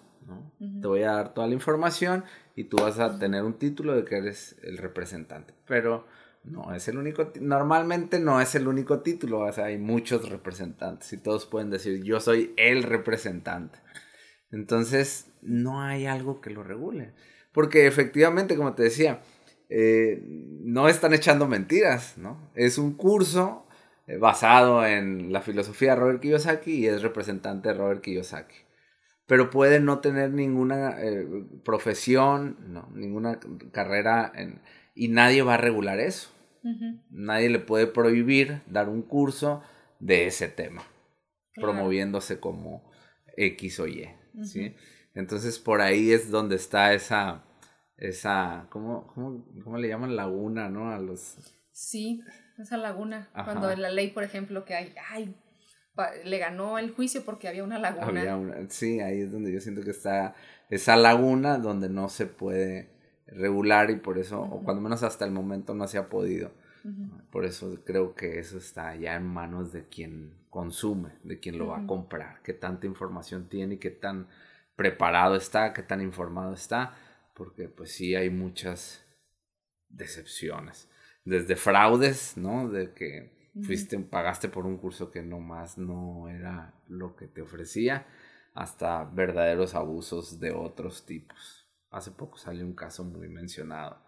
[0.59, 4.05] te voy a dar toda la información y tú vas a tener un título de
[4.05, 5.55] que eres el representante.
[5.67, 6.07] Pero
[6.45, 11.13] no es el único, normalmente no es el único título, o sea, hay muchos representantes
[11.13, 13.79] y todos pueden decir yo soy el representante.
[14.51, 17.13] Entonces, no hay algo que lo regule.
[17.53, 19.21] Porque efectivamente, como te decía,
[19.69, 22.51] eh, no están echando mentiras, ¿no?
[22.55, 23.67] Es un curso
[24.07, 28.55] eh, basado en la filosofía de Robert Kiyosaki y es representante de Robert Kiyosaki.
[29.27, 31.27] Pero puede no tener ninguna eh,
[31.65, 33.41] profesión, no, ninguna
[33.73, 34.61] carrera en-
[34.95, 36.31] y nadie va a regular eso.
[37.11, 39.63] Nadie le puede prohibir dar un curso
[40.01, 40.83] de ese tema
[41.55, 41.73] Claro.
[41.73, 42.83] promoviéndose como
[43.37, 44.09] X o Y,
[44.43, 44.75] ¿sí?
[45.17, 47.43] Entonces por ahí es donde está esa,
[47.97, 50.91] esa, ¿cómo, cómo, cómo le llaman laguna, no?
[50.91, 51.39] A los,
[51.73, 52.23] Sí,
[52.59, 53.29] esa laguna.
[53.35, 53.45] Ajá.
[53.45, 55.35] Cuando en la ley, por ejemplo, que hay, ay,
[56.25, 58.07] le ganó el juicio porque había una laguna.
[58.07, 60.35] había una, sí, ahí es donde yo siento que está
[60.71, 62.91] esa laguna donde no se puede
[63.27, 66.51] regular y por eso, o cuando menos hasta el momento no se ha podido.
[67.31, 71.67] Por eso creo que eso está ya en manos de quien consume, de quien lo
[71.67, 74.29] va a comprar, qué tanta información tiene y qué tan
[74.77, 76.95] preparado está, qué tan informado está,
[77.35, 79.05] porque pues sí hay muchas
[79.89, 80.89] decepciones,
[81.25, 82.69] desde fraudes, ¿no?
[82.69, 88.07] De que fuiste, pagaste por un curso que nomás no era lo que te ofrecía,
[88.55, 91.67] hasta verdaderos abusos de otros tipos.
[91.91, 94.03] Hace poco salió un caso muy mencionado,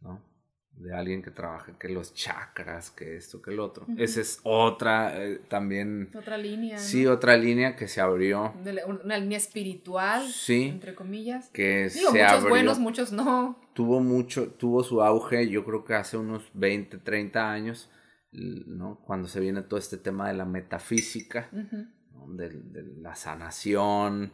[0.00, 0.37] ¿no?
[0.78, 3.84] De alguien que trabaja, que los chakras, que esto, que el otro.
[3.96, 6.78] Esa es otra, eh, también, Otra línea.
[6.78, 7.12] sí, ¿no?
[7.12, 11.48] otra línea que se abrió, la- una línea espiritual, sí, entre comillas.
[11.50, 12.48] que Digo, se muchos abrió.
[12.50, 13.58] buenos, muchos no.
[13.74, 17.90] tuvo mucho, tuvo su auge, yo creo que hace unos 20, 30 años,
[18.30, 19.00] ¿no?
[19.04, 24.32] Cuando se viene todo este tema de la metafísica, de, de la sanación,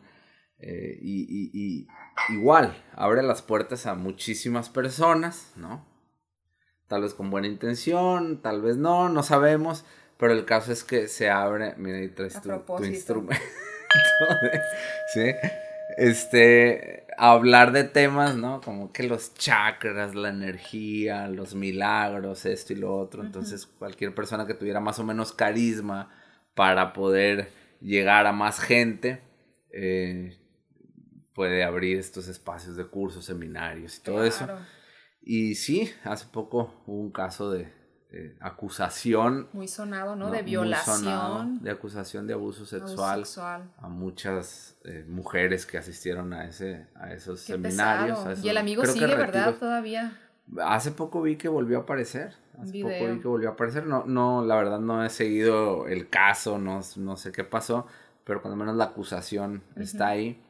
[0.59, 5.94] eh, y, y- y igual, abre las puertas a muchísimas personas, ¿no?
[6.89, 9.85] Tal vez con buena intención, tal vez no, no sabemos,
[10.19, 12.51] pero el caso es que se abre, mira, ahí traes tu,
[12.85, 13.43] instrumento,
[15.15, 15.33] ¿sí?
[15.97, 18.61] Este, hablar de temas, ¿no?
[18.61, 23.23] Como que los chakras, la energía, los milagros, esto y lo otro.
[23.23, 26.11] Entonces, cualquier persona que tuviera más o menos carisma
[26.55, 29.21] para poder llegar a más gente,
[29.71, 30.37] eh,
[31.35, 34.47] puede abrir estos espacios de cursos, seminarios y todo eso.
[35.27, 37.73] Y sí, hace poco hubo un caso de
[38.11, 39.49] eh, acusación.
[39.53, 40.31] Muy sonado, ¿no?
[40.31, 41.63] de violación.
[41.63, 43.25] de acusación de abuso sexual,
[43.79, 48.45] a muchas eh, mujeres que asistieron a, ese, a esos seminarios.
[48.45, 49.55] y el amigo sigue, ¿verdad?
[49.55, 50.17] Todavía.
[50.63, 52.35] Hace poco vi que volvió a aparecer.
[52.61, 53.87] Hace poco vi que volvió a aparecer.
[53.87, 57.87] No, no, la verdad no he seguido el caso, no, no sé qué pasó,
[58.25, 60.41] pero cuando menos la acusación está ahí.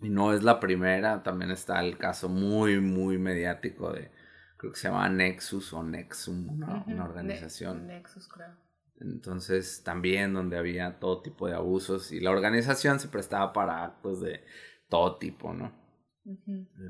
[0.00, 4.10] Y no es la primera, también está el caso muy, muy mediático de,
[4.58, 7.86] creo que se llama Nexus o Nexum, una, organización.
[7.86, 8.54] Nexus, creo.
[9.00, 14.20] Entonces, también donde había todo tipo de abusos y la organización se prestaba para actos
[14.20, 14.42] de
[14.88, 15.72] todo tipo, ¿no?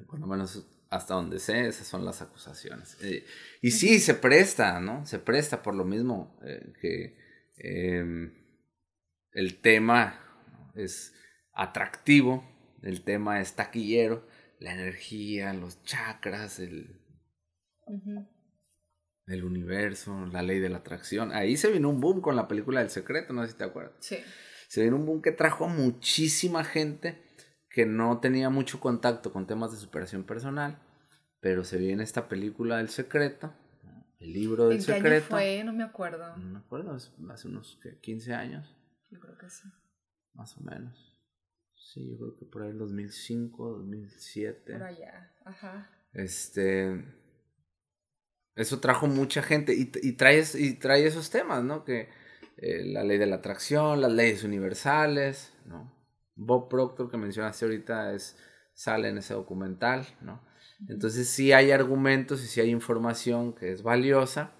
[0.07, 2.97] Por lo menos hasta donde sé, esas son las acusaciones.
[3.03, 3.25] Eh,
[3.61, 5.05] y sí, se presta, ¿no?
[5.05, 7.17] Se presta por lo mismo eh, que
[7.57, 8.33] em,
[9.33, 10.21] el tema
[10.75, 11.15] es
[11.53, 12.45] atractivo,
[12.87, 14.25] el tema es taquillero,
[14.61, 17.01] la energía, los chakras, el,
[19.27, 21.33] el universo, la ley de la atracción.
[21.33, 23.97] Ahí se vino un boom con la película del secreto, no sé si te acuerdas.
[23.99, 24.19] Sí.
[24.69, 27.21] Se vino un boom que trajo muchísima gente
[27.71, 30.79] que no tenía mucho contacto con temas de superación personal,
[31.41, 33.53] pero se viene esta película del secreto,
[34.21, 35.35] el libro del ¿En secreto.
[35.35, 35.65] Año fue?
[35.65, 36.37] No me acuerdo.
[36.37, 38.77] No me acuerdo, hace unos 15 años.
[39.11, 39.69] Yo creo que sí.
[40.35, 41.16] Más o menos.
[41.93, 44.73] Sí, yo creo que por ahí el 2005, 2007.
[44.73, 45.91] Por allá, ajá.
[46.13, 47.05] Este
[48.57, 51.85] eso trajo mucha gente y, y, trae, y trae esos temas, ¿no?
[51.85, 52.09] Que
[52.57, 55.95] eh, la ley de la atracción, las leyes universales, ¿no?
[56.35, 58.39] Bob Proctor, que mencionaste ahorita, es,
[58.73, 60.43] sale en ese documental, ¿no?
[60.89, 64.53] Entonces sí hay argumentos y sí hay información que es valiosa.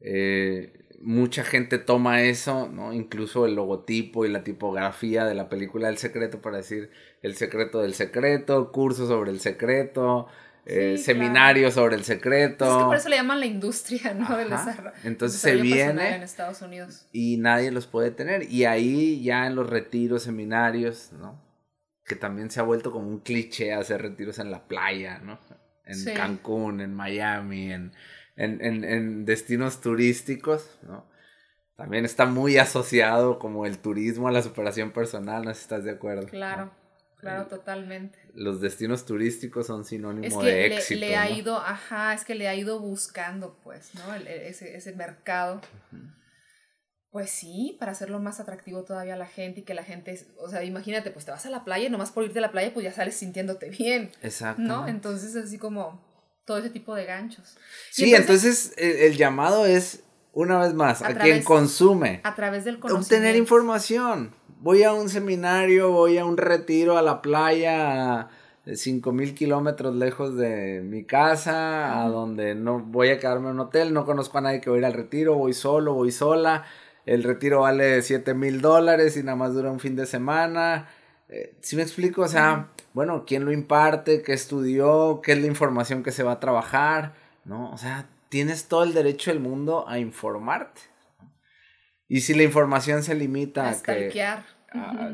[0.00, 2.92] Eh, mucha gente toma eso, ¿no?
[2.92, 6.90] Incluso el logotipo y la tipografía de la película El Secreto para decir
[7.22, 10.28] el secreto del secreto, curso sobre el secreto,
[10.64, 12.64] eh, seminarios sobre el secreto.
[12.64, 14.36] Es que por eso le llaman la industria, ¿no?
[14.36, 14.96] Del desarrollo.
[15.04, 17.06] Entonces se viene en Estados Unidos.
[17.12, 18.50] y nadie los puede tener.
[18.50, 21.40] Y ahí ya en los retiros, seminarios, ¿no?
[22.04, 25.38] Que también se ha vuelto como un cliché hacer retiros en la playa, ¿no?
[25.84, 27.92] En Cancún, en Miami, en,
[28.36, 31.06] en, en, en destinos turísticos, ¿no?
[31.76, 35.84] También está muy asociado como el turismo a la superación personal, no sé si estás
[35.84, 36.26] de acuerdo.
[36.28, 36.70] Claro.
[37.18, 38.18] Claro, totalmente.
[38.34, 41.00] Los destinos turísticos son sinónimo de éxito.
[41.00, 44.14] Le, ha ido, ajá, es que le ha ido buscando, pues, ¿no?
[44.14, 45.60] ese, ese mercado.
[47.10, 50.48] Pues sí, para hacerlo más atractivo todavía a la gente y que la gente, o
[50.48, 52.72] sea, imagínate, pues te vas a la playa y nomás por irte a la playa,
[52.74, 54.10] pues ya sales sintiéndote bien.
[54.22, 54.60] Exacto.
[54.62, 54.86] ¿No?
[54.86, 56.15] Entonces, así como
[56.46, 57.58] todo ese tipo de ganchos.
[57.90, 60.00] Sí, entonces, el, llamado es,
[60.32, 62.20] una vez más, a, quien consume.
[62.24, 63.14] A través del conocimiento.
[63.14, 68.30] Obtener información voy a un seminario, voy a un retiro a la playa a
[69.12, 73.94] mil kilómetros lejos de mi casa, a donde no voy a quedarme en un hotel,
[73.94, 76.64] no conozco a nadie que va a ir al retiro, voy solo, voy sola,
[77.04, 80.88] el retiro vale siete mil dólares y nada más dura un fin de semana.
[81.28, 82.22] Eh, si me explico?
[82.22, 84.22] O sea, bueno, ¿quién lo imparte?
[84.22, 85.20] ¿Qué estudió?
[85.22, 87.12] ¿Qué es la información que se va a trabajar?
[87.44, 87.70] ¿No?
[87.70, 90.80] O sea, tienes todo el derecho del mundo a informarte.
[92.08, 94.10] Y si la información se limita a, que...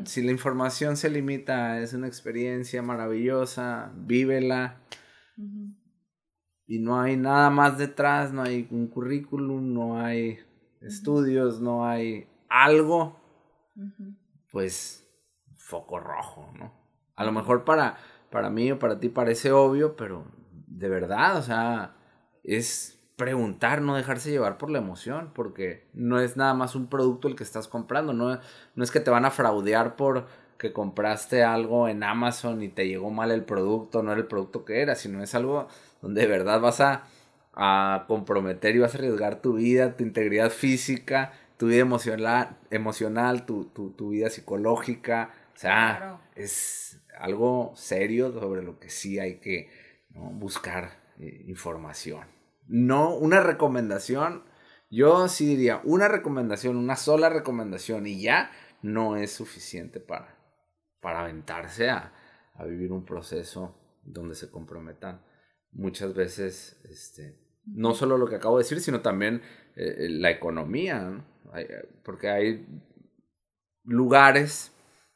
[0.05, 4.79] Si la información se limita, es una experiencia maravillosa, vívela.
[6.65, 10.39] Y no hay nada más detrás, no hay un currículum, no hay
[10.79, 13.19] estudios, no hay algo.
[14.53, 15.05] Pues
[15.57, 16.82] foco rojo, ¿no?
[17.15, 17.97] A lo mejor para,
[18.29, 20.25] para mí o para ti parece obvio, pero
[20.67, 21.95] de verdad, o sea,
[22.43, 27.27] es preguntar, no dejarse llevar por la emoción, porque no es nada más un producto
[27.27, 28.39] el que estás comprando, no,
[28.75, 30.25] no es que te van a fraudear por
[30.57, 34.65] que compraste algo en Amazon y te llegó mal el producto, no era el producto
[34.65, 35.67] que era, sino es algo
[36.01, 37.03] donde de verdad vas a,
[37.53, 43.45] a comprometer y vas a arriesgar tu vida, tu integridad física, tu vida emocional, emocional
[43.45, 49.39] tu, tu, tu vida psicológica, o sea, es algo serio sobre lo que sí hay
[49.39, 49.69] que
[50.09, 52.27] buscar eh, información.
[52.67, 54.43] No una recomendación.
[54.89, 60.37] Yo sí diría, una recomendación, una sola recomendación y ya no es suficiente para,
[61.01, 62.13] para aventarse a,
[62.55, 65.21] a vivir un proceso donde se comprometan.
[65.71, 69.41] Muchas veces, este, no solo lo que acabo de decir, sino también
[69.75, 71.25] eh, la economía,
[72.03, 72.67] porque hay
[73.83, 74.72] lugares,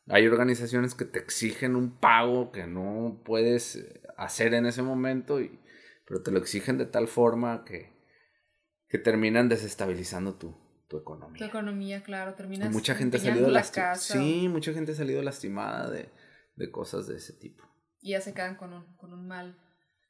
[0.09, 3.83] hay organizaciones que te exigen un pago que no puedes
[4.17, 5.59] hacer en ese momento y,
[6.05, 7.93] pero te lo exigen de tal forma que,
[8.87, 10.55] que terminan desestabilizando tu,
[10.87, 11.37] tu economía.
[11.37, 13.95] Tu economía, claro, terminas mucha gente ha salido lastimada.
[13.95, 16.09] Sí, mucha gente ha salido lastimada de,
[16.55, 17.63] de, cosas de ese tipo.
[17.99, 19.59] Y ya se quedan con un, con un mal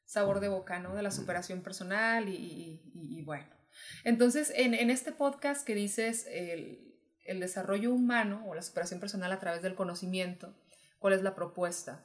[0.04, 0.94] sabor de boca, ¿no?
[0.94, 3.48] De la superación personal y, y, y bueno.
[4.04, 6.87] Entonces, en, en este podcast que dices el,
[7.28, 10.54] el desarrollo humano o la superación personal a través del conocimiento,
[10.98, 12.04] ¿cuál es la propuesta?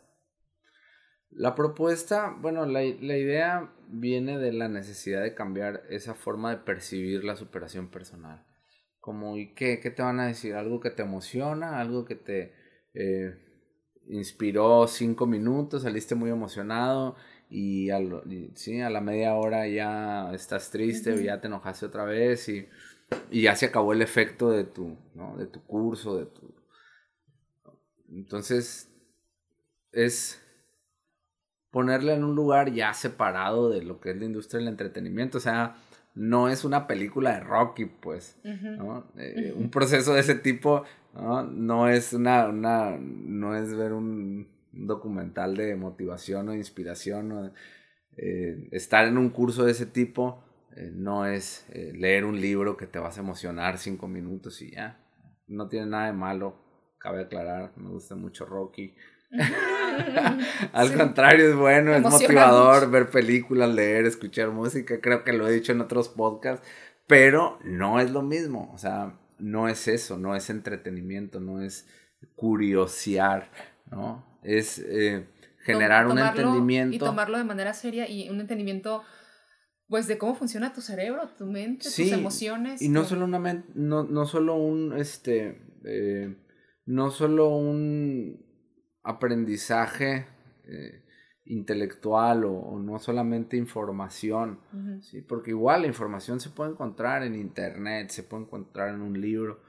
[1.32, 6.58] La propuesta, bueno, la, la, idea viene de la necesidad de cambiar esa forma de
[6.58, 8.46] percibir la superación personal.
[9.00, 9.80] Como, ¿y qué?
[9.80, 10.54] ¿Qué te van a decir?
[10.54, 11.80] ¿Algo que te emociona?
[11.80, 12.54] ¿Algo que te
[12.94, 13.36] eh,
[14.08, 15.82] inspiró cinco minutos?
[15.84, 17.16] ¿Saliste muy emocionado?
[17.50, 17.90] Y,
[18.56, 22.68] sí, a la media hora ya estás triste, o ya te enojaste otra vez y,
[23.32, 25.36] y, ya se acabó el efecto de tu, ¿no?
[25.38, 26.54] de tu curso, de tu...
[28.10, 28.90] Entonces,
[29.92, 30.42] es
[31.72, 35.40] ponerle en un lugar ya separado de lo que es la industria del entretenimiento.
[35.40, 35.76] O sea,
[36.14, 38.38] no es una película de Rocky, pues.
[38.44, 39.06] ¿no?
[39.18, 40.84] Eh, un proceso de ese tipo
[41.16, 47.32] no, no es una, una, no es ver un documental de motivación o inspiración.
[47.32, 47.52] O,
[48.18, 50.44] eh, estar en un curso de ese tipo
[50.76, 55.00] eh, no es leer un libro que te vas a emocionar cinco minutos y ya.
[55.48, 56.56] No tiene nada de malo,
[56.98, 57.72] cabe aclarar.
[57.76, 58.96] Me gusta mucho Rocky.
[60.74, 65.00] Al contrario, es bueno, es motivador ver películas, leer, escuchar música.
[65.02, 66.66] Creo que lo he dicho en otros podcasts,
[67.08, 68.72] pero no es lo mismo.
[68.74, 71.88] O sea, no es eso, no es entretenimiento, no es
[72.36, 73.50] curiosear,
[73.92, 74.26] ¿no?
[74.44, 75.26] Es eh,
[75.60, 76.96] generar un entendimiento.
[76.96, 79.04] Y tomarlo de manera seria y un entendimiento
[79.88, 82.82] pues de cómo funciona tu cerebro, tu mente, tus emociones.
[82.82, 86.36] Y no solo una no, no solo un este eh,
[86.86, 88.44] no solo un
[89.04, 90.26] aprendizaje
[90.66, 91.04] eh,
[91.46, 94.60] intelectual o, no solamente información,
[95.02, 95.22] ¿sí?
[95.22, 99.62] porque igual la información se puede encontrar en internet, se puede encontrar en un libro,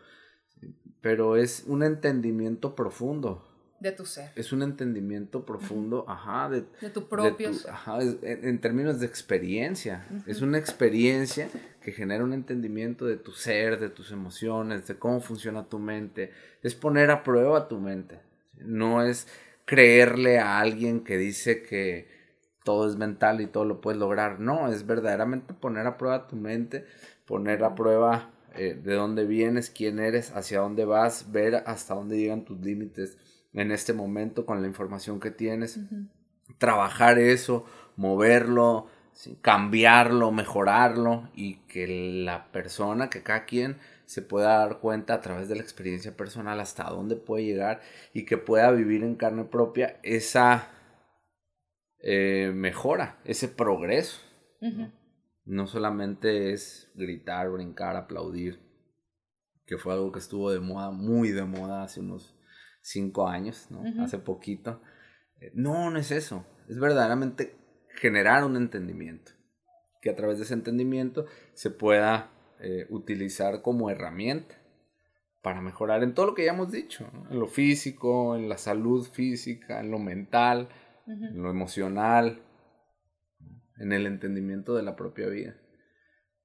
[1.00, 3.53] pero es un entendimiento profundo.
[3.84, 4.30] De tu ser.
[4.34, 10.06] Es un entendimiento profundo, ajá, de, de tu propio Ajá, en, términos de experiencia.
[10.26, 11.50] Es una experiencia
[11.82, 16.32] que genera un entendimiento de tu ser, de tus emociones, de cómo funciona tu mente.
[16.62, 18.20] Es poner a prueba tu mente.
[18.56, 19.28] No es
[19.66, 22.08] creerle a alguien que dice que
[22.64, 24.40] todo es mental y todo lo puedes lograr.
[24.40, 26.86] No, es verdaderamente poner a prueba tu mente,
[27.26, 32.16] poner a prueba eh, de dónde vienes, quién eres, hacia dónde vas, ver hasta dónde
[32.16, 33.18] llegan tus límites
[33.54, 35.80] en este momento con la información que tienes.
[36.58, 37.64] Trabajar eso,
[37.96, 38.88] moverlo,
[39.40, 41.86] cambiarlo, mejorarlo y que
[42.24, 46.60] la persona, que cada quien se pueda dar cuenta a través de la experiencia personal
[46.60, 47.80] hasta dónde puede llegar
[48.12, 50.68] y que pueda vivir en carne propia esa
[52.00, 54.20] eh, mejora, ese progreso.
[55.44, 55.66] ¿no?
[55.66, 58.60] solamente es gritar, brincar, aplaudir,
[59.66, 62.34] que fue algo que estuvo de moda, muy de moda hace unos
[62.84, 63.82] cinco años, ¿no?
[64.02, 64.82] Hace poquito.
[65.40, 66.46] Eh, no, no es eso.
[66.68, 67.56] Es verdaderamente
[67.88, 69.32] generar un entendimiento.
[70.02, 71.24] Que a través de ese entendimiento
[71.54, 72.30] se pueda
[72.60, 74.54] eh, utilizar como herramienta
[75.42, 79.06] para mejorar en todo lo que ya hemos dicho, en lo físico, en la salud
[79.06, 80.68] física, en lo mental,
[81.06, 82.42] en lo emocional,
[83.78, 85.56] en el entendimiento de la propia vida.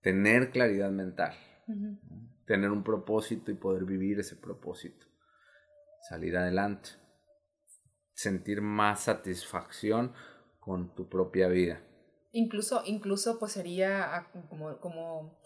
[0.02, 1.34] Tener claridad mental,
[2.46, 5.06] tener un propósito y poder vivir ese propósito,
[6.08, 6.90] salir adelante,
[8.14, 10.14] sentir más satisfacción
[10.60, 11.82] con tu propia vida.
[12.32, 15.40] Incluso, incluso pues sería ah, como, como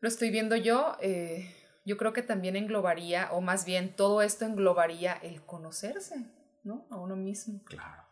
[0.00, 1.54] lo estoy viendo yo, eh,
[1.84, 6.26] yo creo que también englobaría, o más bien todo esto englobaría el conocerse,
[6.64, 6.86] ¿no?
[6.90, 7.62] A uno mismo.
[7.64, 8.02] Claro.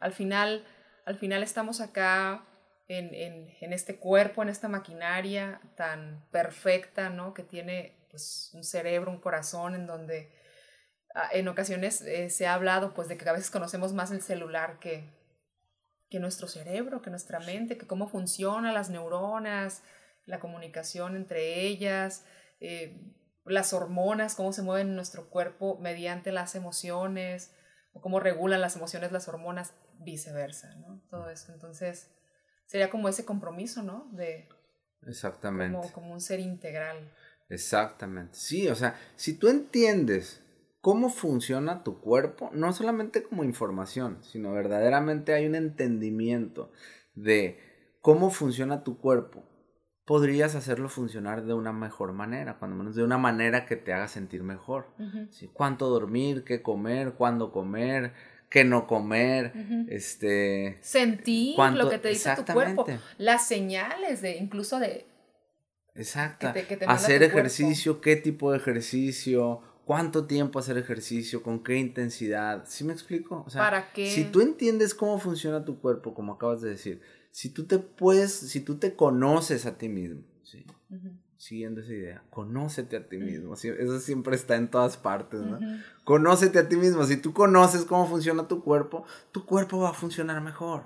[0.00, 0.64] Al final,
[1.04, 2.46] al final estamos acá
[2.88, 7.34] en, en, en este cuerpo, en esta maquinaria tan perfecta, ¿no?
[7.34, 10.32] Que tiene pues, un cerebro, un corazón, en donde
[11.32, 14.78] en ocasiones eh, se ha hablado pues de que a veces conocemos más el celular
[14.78, 15.08] que,
[16.10, 19.82] que nuestro cerebro, que nuestra mente, que cómo funcionan las neuronas,
[20.26, 22.24] la comunicación entre ellas,
[22.60, 27.54] eh, las hormonas, cómo se mueven en nuestro cuerpo mediante las emociones,
[27.92, 31.02] o cómo regulan las emociones las hormonas, viceversa, ¿no?
[31.10, 31.52] Todo eso.
[31.52, 32.10] Entonces,
[32.66, 34.08] sería como ese compromiso, ¿no?
[34.12, 34.48] De...
[35.06, 35.76] Exactamente.
[35.76, 37.10] Como, como un ser integral.
[37.48, 38.34] Exactamente.
[38.34, 40.42] Sí, o sea, si tú entiendes
[40.80, 46.70] cómo funciona tu cuerpo, no solamente como información, sino verdaderamente hay un entendimiento
[47.14, 47.58] de
[48.00, 49.44] cómo funciona tu cuerpo,
[50.04, 54.08] podrías hacerlo funcionar de una mejor manera, cuando menos de una manera que te haga
[54.08, 54.86] sentir mejor.
[55.52, 58.14] Cuánto dormir, qué comer, cuándo comer,
[58.48, 59.52] qué no comer,
[59.88, 60.78] este...
[60.80, 62.86] Sentir lo que te dice tu cuerpo,
[63.18, 65.06] las señales de, incluso de...
[65.94, 66.52] Exacto.
[66.86, 72.64] hacer ejercicio, qué tipo de ejercicio, cuánto tiempo hacer ejercicio, con qué intensidad.
[72.66, 73.42] ¿Sí me explico?
[73.46, 74.10] O sea, ¿Para qué?
[74.10, 78.34] Si tú entiendes cómo funciona tu cuerpo, como acabas de decir, si tú te puedes,
[78.34, 80.66] si tú te conoces a ti mismo, ¿sí?
[81.38, 83.54] Siguiendo esa idea, conócete a ti mismo.
[83.54, 85.58] Eso siempre está en todas partes, ¿no?
[86.04, 87.06] Conócete a ti mismo.
[87.06, 90.82] Si tú conoces cómo funciona tu cuerpo, tu cuerpo va a funcionar mejor.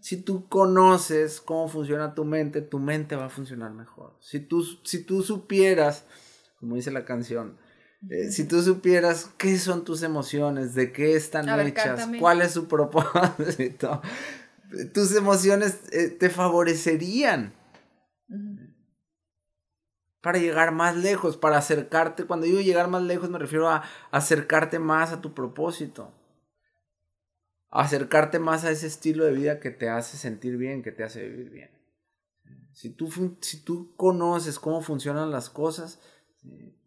[0.00, 4.16] Si tú conoces cómo funciona tu mente, tu mente va a funcionar mejor.
[4.20, 6.06] Si tú, si tú supieras,
[6.58, 7.58] como dice la canción,
[8.08, 12.66] eh, si tú supieras qué son tus emociones, de qué están hechas, cuál es su
[12.66, 14.00] propósito,
[14.94, 17.52] tus emociones eh, te favorecerían
[20.22, 22.24] para llegar más lejos, para acercarte.
[22.24, 26.12] Cuando digo llegar más lejos me refiero a acercarte más a tu propósito.
[27.70, 31.28] Acercarte más a ese estilo de vida que te hace sentir bien, que te hace
[31.28, 31.70] vivir bien.
[32.72, 36.00] Si tú, si tú conoces cómo funcionan las cosas,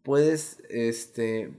[0.02, 1.52] puedes este,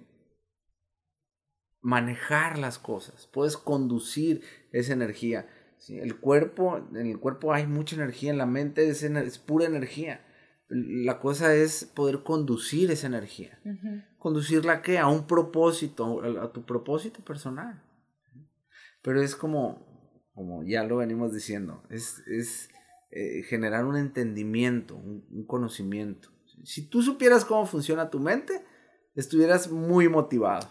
[1.82, 4.42] manejar las cosas, puedes conducir
[4.72, 5.48] esa energía.
[5.88, 10.26] El cuerpo, en el cuerpo hay mucha energía, en la mente es, es pura energía.
[10.68, 13.60] La cosa es poder conducir esa energía.
[14.18, 14.98] ¿Conducirla a qué?
[14.98, 17.84] A un propósito, a, tu propósito personal.
[19.04, 22.70] Pero es como, como ya lo venimos diciendo, es, es
[23.12, 26.35] eh, generar un entendimiento, un conocimiento.
[26.64, 28.64] Si tú supieras cómo funciona tu mente,
[29.16, 30.70] estuvieras muy motivado.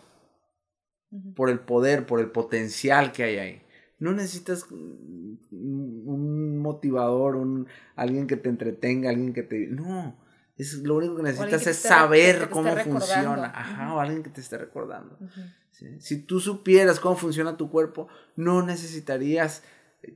[1.37, 3.63] Por el poder, por el potencial que hay ahí.
[4.01, 9.69] No necesitas un motivador, un, alguien que te entretenga, alguien que te...
[9.69, 10.19] No,
[10.57, 13.53] es, lo único que necesitas es saber cómo funciona.
[13.55, 15.17] Ajá, o alguien que te esté recordando.
[16.01, 19.63] Si tú supieras cómo funciona tu cuerpo, no necesitarías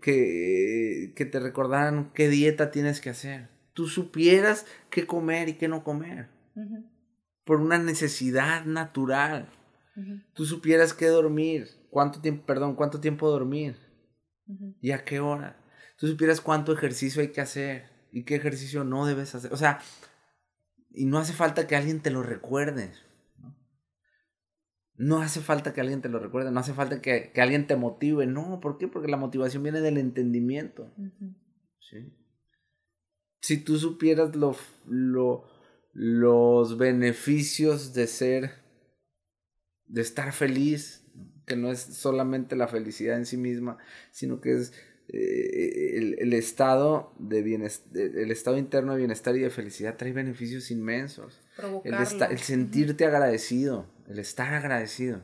[0.01, 5.69] que, que te recordaran qué dieta tienes que hacer tú supieras qué comer y qué
[5.69, 6.27] no comer.
[7.45, 9.49] Por una necesidad natural.
[10.33, 13.77] Tú supieras qué dormir, cuánto tiempo, perdón, cuánto tiempo dormir
[14.81, 15.57] y a qué hora.
[15.97, 19.53] Tú supieras cuánto ejercicio hay que hacer y qué ejercicio no debes hacer.
[19.53, 19.79] O sea,
[20.91, 22.91] y no hace falta que alguien te lo recuerde.
[24.97, 27.77] No hace falta que alguien te lo recuerde, no hace falta que, que alguien te
[27.77, 28.27] motive.
[28.27, 28.89] No, ¿por qué?
[28.89, 30.93] Porque la motivación viene del entendimiento.
[31.79, 32.13] ¿sí?
[33.41, 35.45] Si tú supieras lo, lo,
[35.93, 38.53] los beneficios de ser,
[39.87, 41.05] de estar feliz,
[41.47, 43.79] que no es solamente la felicidad en sí misma,
[44.11, 44.73] sino que es
[45.09, 50.71] eh, el, estado de bienestar, el estado interno de bienestar y de felicidad trae beneficios
[50.71, 51.41] inmensos.
[51.85, 55.23] El, el, sentirte agradecido, el estar agradecido.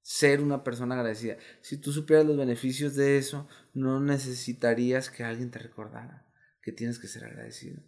[0.00, 1.36] Ser una persona agradecida.
[1.60, 6.27] Si tú supieras los beneficios de eso, no necesitarías que alguien te recordara
[6.68, 7.80] que tienes que ser agradecido.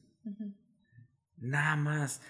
[1.37, 2.23] Nada más.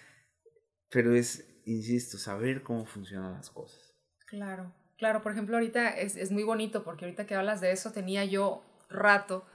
[0.90, 3.94] Pero es, insisto, saber cómo funcionan las cosas.
[4.26, 5.22] Claro, claro.
[5.22, 8.64] Por ejemplo, ahorita es, es muy bonito porque ahorita que hablas de eso, tenía yo
[8.88, 9.46] rato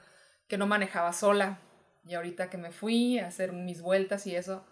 [0.48, 1.60] que no manejaba sola.
[2.06, 4.64] Y ahorita que me fui a hacer mis vueltas y eso,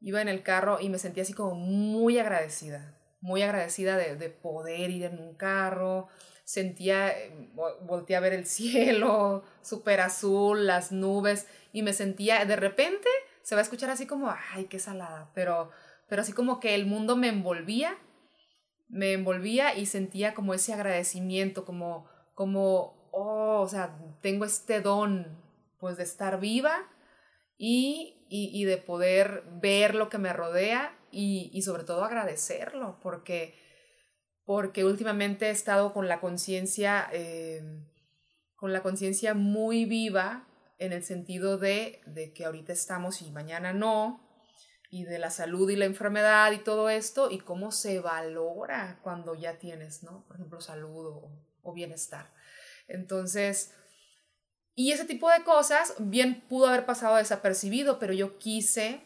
[0.00, 2.98] iba en el carro y me sentía así como muy agradecida.
[3.20, 6.08] Muy agradecida de, de poder ir en un carro,
[6.48, 7.30] sentía, eh,
[7.82, 13.06] volteé a ver el cielo súper azul, las nubes, y me sentía, de repente
[13.42, 15.70] se va a escuchar así como, ay, qué salada, pero,
[16.08, 17.98] pero así como que el mundo me envolvía,
[18.88, 25.38] me envolvía y sentía como ese agradecimiento, como, como, oh, o sea, tengo este don,
[25.78, 26.88] pues de estar viva
[27.58, 33.54] y, y, de poder ver lo que me rodea y, y sobre todo agradecerlo, porque
[34.48, 37.62] porque últimamente he estado con la conciencia, eh,
[38.56, 43.74] con la conciencia muy viva en el sentido de, de que ahorita estamos y mañana
[43.74, 44.26] no,
[44.88, 49.34] y de la salud y la enfermedad y todo esto, y cómo se valora cuando
[49.34, 50.24] ya tienes, ¿no?
[50.26, 51.28] Por ejemplo, salud
[51.62, 52.32] o bienestar.
[52.86, 53.74] Entonces,
[54.74, 59.02] y ese tipo de cosas bien pudo haber pasado desapercibido, pero yo quise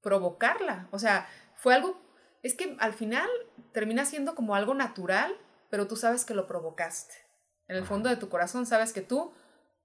[0.00, 0.88] provocarla.
[0.90, 2.00] O sea, fue algo
[2.42, 3.28] es que al final
[3.72, 5.34] termina siendo como algo natural,
[5.70, 7.14] pero tú sabes que lo provocaste.
[7.68, 9.32] En el fondo de tu corazón sabes que tú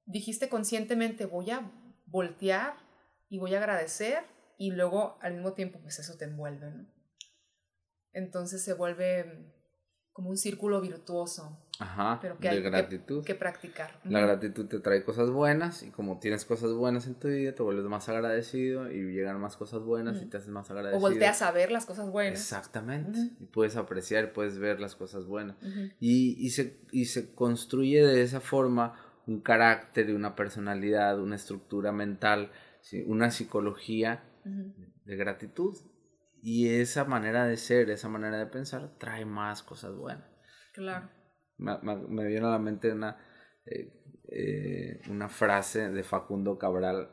[0.06, 1.72] dijiste conscientemente voy a
[2.06, 2.76] voltear
[3.30, 4.24] y voy a agradecer
[4.58, 6.88] y luego al mismo tiempo pues eso te envuelve, ¿no?
[8.12, 9.54] Entonces se vuelve
[10.14, 11.65] como un círculo virtuoso.
[11.80, 13.24] Ajá, pero que de hay gratitud.
[13.26, 14.00] Que, practicar.
[14.06, 17.64] La gratitud te trae cosas buenas y como tienes cosas buenas en tu vida, te
[17.64, 20.98] vuelves más agradecido y llegan más cosas buenas y te haces más agradecido.
[20.98, 22.40] O volteas a ver las cosas buenas.
[22.40, 23.20] Exactamente.
[23.40, 25.58] Y puedes apreciar, puedes ver las cosas buenas.
[26.00, 28.94] y, y, se, y se construye de esa forma
[29.28, 32.52] un carácter y una personalidad, una estructura mental,
[33.06, 35.76] una psicología de gratitud.
[36.42, 40.30] Y esa manera de ser, esa manera de pensar, trae más cosas buenas.
[40.74, 41.10] Claro.
[41.58, 43.18] Me, me, viene a la mente una,
[43.66, 43.94] eh,
[44.30, 47.10] eh, una frase de Facundo Cabral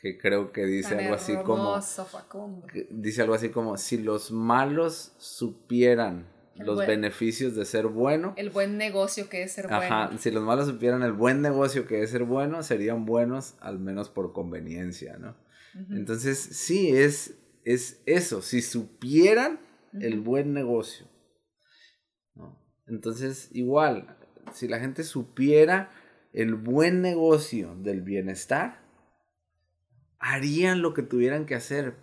[0.00, 1.78] que creo que dice algo así como...
[2.90, 8.34] Dice algo así como, si los malos supieran los beneficios de ser bueno.
[8.36, 9.82] El buen negocio que es ser bueno.
[9.82, 13.78] Ajá, si los malos supieran el buen negocio que es ser bueno, serían buenos al
[13.78, 15.36] menos por conveniencia, ¿no?
[15.90, 19.60] Entonces, sí, es, es eso, si supieran
[20.00, 21.06] el buen negocio.
[22.90, 24.16] Entonces, igual,
[24.52, 25.90] si la gente supiera
[26.32, 28.82] el buen negocio del bienestar,
[30.18, 31.94] harían lo que tuvieran que hacer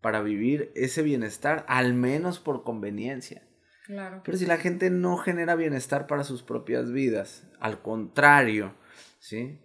[0.00, 3.48] para vivir ese bienestar, al menos por conveniencia.
[3.86, 4.22] Claro.
[4.24, 8.74] Pero si la gente no genera bienestar para sus propias vidas, al contrario,
[9.18, 9.58] ¿sí?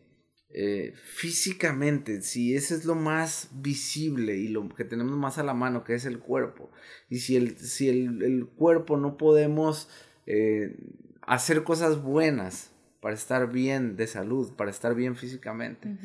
[0.50, 5.54] Eh, físicamente, si ese es lo más visible y lo que tenemos más a la
[5.54, 6.72] mano, que es el cuerpo,
[7.10, 9.90] y si el, si el, cuerpo no podemos
[10.28, 10.78] eh,
[11.22, 12.72] hacer cosas buenas
[13.02, 15.98] para estar bien de salud, para estar bien físicamente,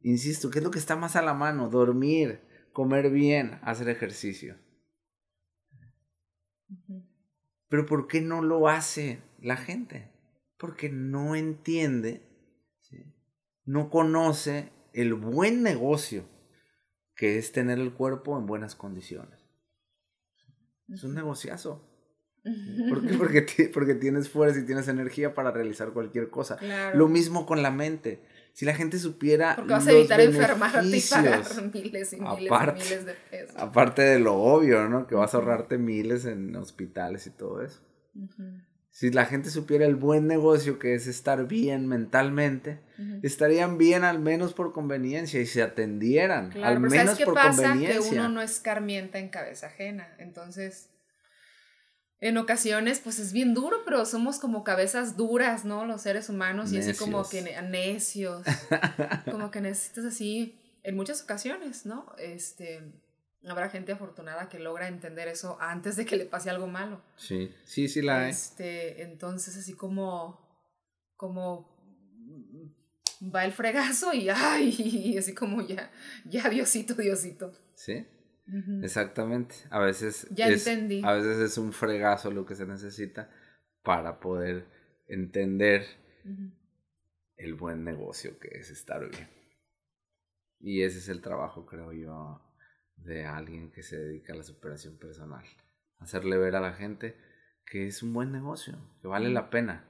[0.00, 1.70] insisto, ¿qué es lo que está más a la mano?
[1.70, 2.40] Dormir,
[2.72, 4.56] comer bien, hacer ejercicio.
[7.68, 10.10] Pero ¿por qué no lo hace la gente?
[10.58, 12.28] Porque no entiende
[13.68, 16.26] no conoce el buen negocio
[17.14, 19.44] que es tener el cuerpo en buenas condiciones.
[20.88, 21.86] Es un negociazo.
[22.88, 23.14] ¿Por qué?
[23.14, 26.58] Porque, porque tienes fuerza y tienes energía para realizar cualquier cosa.
[26.94, 28.20] Lo mismo con la mente.
[28.52, 29.54] Si la gente supiera.
[29.54, 33.56] Porque vas a evitar enfermarte y pagar miles y miles, aparte, miles de pesos.
[33.56, 35.06] Aparte de lo obvio, ¿no?
[35.06, 37.80] Que vas a ahorrarte miles en hospitales y todo eso.
[38.90, 42.80] Si la gente supiera el buen negocio que es estar bien mentalmente,
[43.22, 47.76] estarían bien al menos por conveniencia y se atendieran al menos ¿sabes qué por pasa?
[47.78, 50.08] Que uno no escarmienta en cabeza ajena.
[50.18, 50.88] Entonces,
[52.20, 55.84] en ocasiones, pues es bien duro, pero somos como cabezas duras, ¿no?
[55.84, 58.44] Los seres humanos y así como que necios.
[59.30, 62.14] como que necesitas así, en muchas ocasiones, ¿no?
[62.18, 62.82] Este
[63.46, 67.00] habrá gente afortunada que logra entender eso antes de que le pase algo malo.
[67.16, 68.30] Sí, sí, sí la hay.
[68.30, 70.40] Este, entonces así como,
[71.16, 71.78] como
[73.34, 75.90] va el fregazo y ay, así como ya,
[76.24, 77.52] ya Diosito, Diosito.
[77.74, 78.06] Sí.
[78.82, 79.54] Exactamente.
[79.70, 81.02] A veces ya entendí.
[81.04, 83.30] A veces es un fregazo lo que se necesita
[83.82, 84.66] para poder
[85.06, 85.86] entender
[87.36, 89.28] el buen negocio que es estar bien.
[90.60, 92.42] Y ese es el trabajo, creo yo,
[92.96, 95.44] de alguien que se dedica a la superación personal.
[95.98, 97.16] Hacerle ver a la gente
[97.64, 99.84] que es un buen negocio, que vale la pena.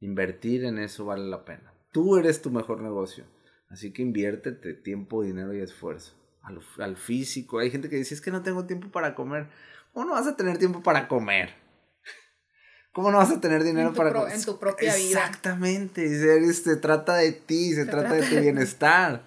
[0.00, 1.72] Invertir en eso vale la pena.
[1.92, 3.24] Tú eres tu mejor negocio,
[3.68, 6.23] así que inviértete tiempo, dinero y esfuerzo.
[6.78, 9.48] Al, físico, hay gente que dice, es que no tengo tiempo para comer.
[9.92, 11.54] ¿Cómo no vas a tener tiempo para comer?
[12.92, 14.34] ¿Cómo no vas a tener dinero para comer?
[14.34, 15.24] En tu propia vida.
[15.24, 16.52] Exactamente.
[16.52, 19.22] Se, trata de ti, se, trata, de tu bienestar.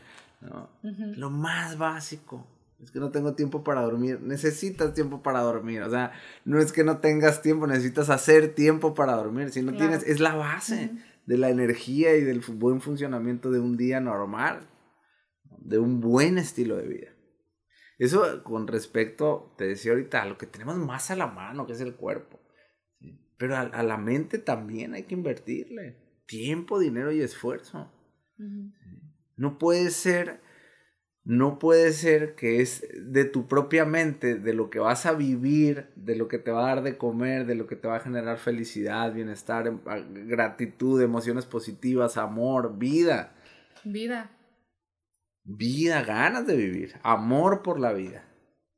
[1.15, 2.45] Lo más básico
[2.83, 4.19] es que no tengo tiempo para dormir.
[4.21, 5.81] Necesitas tiempo para dormir.
[5.81, 6.11] O sea,
[6.45, 9.51] no es que no tengas tiempo, necesitas hacer tiempo para dormir.
[9.51, 10.91] Si no tienes, es la base
[11.25, 14.61] de la energía y del buen funcionamiento de un día normal,
[15.67, 17.07] de un buen estilo de vida.
[17.97, 21.73] Eso con respecto, te decía ahorita, a lo que tenemos más a la mano, que
[21.73, 22.39] es el cuerpo.
[23.37, 27.91] Pero a, la mente también hay que invertirle tiempo, dinero y esfuerzo.
[29.35, 30.41] No puede ser
[31.27, 35.87] no puede ser que es de tu propia mente, de lo que vas a vivir,
[35.97, 37.99] de lo que te va a dar de comer, de lo que te va a
[37.99, 39.77] generar felicidad, bienestar, em,
[40.29, 43.35] gratitud, emociones positivas, amor, vida.
[43.83, 44.36] Vida.
[45.49, 48.25] Vida, ganas de vivir, amor por la vida.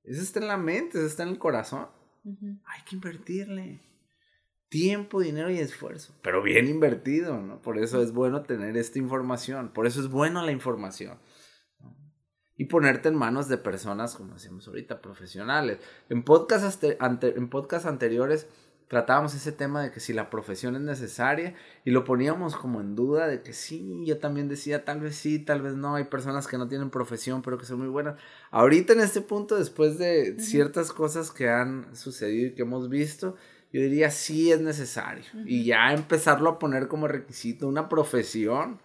[0.03, 1.87] Eso está en la mente, eso está en el corazón.
[2.23, 3.81] Hay que invertirle
[4.69, 7.59] tiempo, dinero y esfuerzo, pero bien invertido, ¿no?
[7.61, 11.17] Por eso es bueno tener esta información, por eso es bueno la información
[12.59, 15.79] y ponerte en manos de personas, como decimos ahorita, profesionales.
[16.09, 18.49] En podcasts, en podcast anteriores
[18.89, 21.53] tratábamos ese tema de que si la profesión es necesaria
[21.85, 25.37] y lo poníamos como en duda de que sí, yo también decía tal vez sí,
[25.37, 28.19] tal vez no, hay personas que no tienen profesión pero que son muy buenas.
[28.49, 33.35] Ahorita en este punto, después de ciertas cosas que han sucedido y que hemos visto,
[33.71, 35.23] yo diría sí es necesario.
[35.45, 38.79] Y ya empezarlo a poner como requisito una profesión,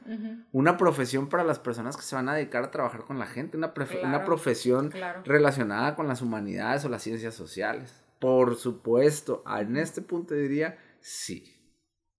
[0.52, 3.56] una profesión para las personas que se van a dedicar a trabajar con la gente,
[3.56, 4.92] una, una profesión
[5.24, 8.03] relacionada con las humanidades o las ciencias sociales.
[8.24, 11.44] Por supuesto, en este punto diría sí,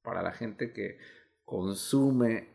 [0.03, 0.99] para la gente que
[1.43, 2.47] consume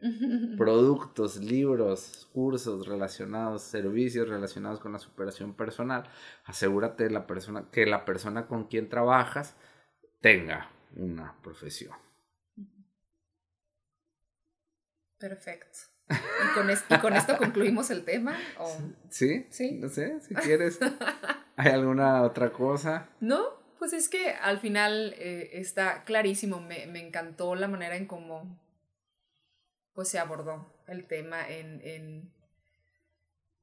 [0.58, 6.10] productos, libros, cursos relacionados, servicios relacionados con la superación personal,
[6.44, 9.54] asegúrate de la persona, que la persona con quien trabajas
[10.20, 11.96] tenga una profesión.
[15.18, 15.78] Perfecto.
[16.10, 18.36] ¿Y con, y con esto concluimos el tema?
[19.08, 19.46] ¿Sí?
[19.50, 19.78] Sí.
[19.78, 20.80] No sé, si quieres.
[21.56, 23.08] ¿Hay alguna otra cosa?
[23.20, 23.44] No,
[23.78, 26.60] pues es que al final eh, está clarísimo.
[26.60, 28.58] Me, me, encantó la manera en cómo
[29.94, 32.32] pues, se abordó el tema en, en,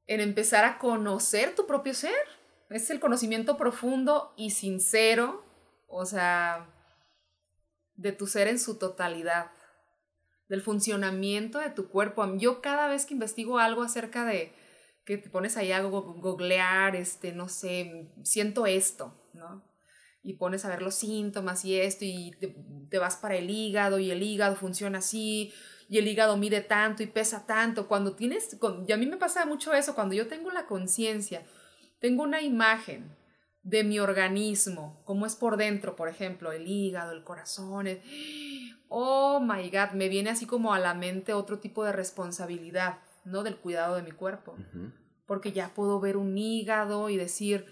[0.06, 2.14] en empezar a conocer tu propio ser.
[2.70, 5.44] Es el conocimiento profundo y sincero,
[5.88, 6.70] o sea,
[7.96, 9.50] de tu ser en su totalidad
[10.48, 12.36] del funcionamiento de tu cuerpo.
[12.36, 14.52] Yo cada vez que investigo algo acerca de
[15.04, 19.64] que te pones ahí a googlear, este, no sé, siento esto, ¿no?
[20.22, 22.32] Y pones a ver los síntomas y esto, y
[22.88, 25.52] te, vas para el hígado, y el hígado funciona así,
[25.88, 27.88] y el hígado mide tanto y pesa tanto.
[27.88, 31.42] Cuando tienes, y a mí me pasa mucho eso, cuando yo tengo la conciencia,
[31.98, 33.16] tengo una imagen
[33.62, 37.88] de mi organismo, cómo es por dentro, por ejemplo, el hígado, el corazón,
[38.88, 43.42] oh my God, me viene así como a la mente otro tipo de responsabilidad, ¿no?
[43.42, 44.56] Del cuidado de mi cuerpo.
[45.26, 47.66] Porque ya puedo ver un hígado y decir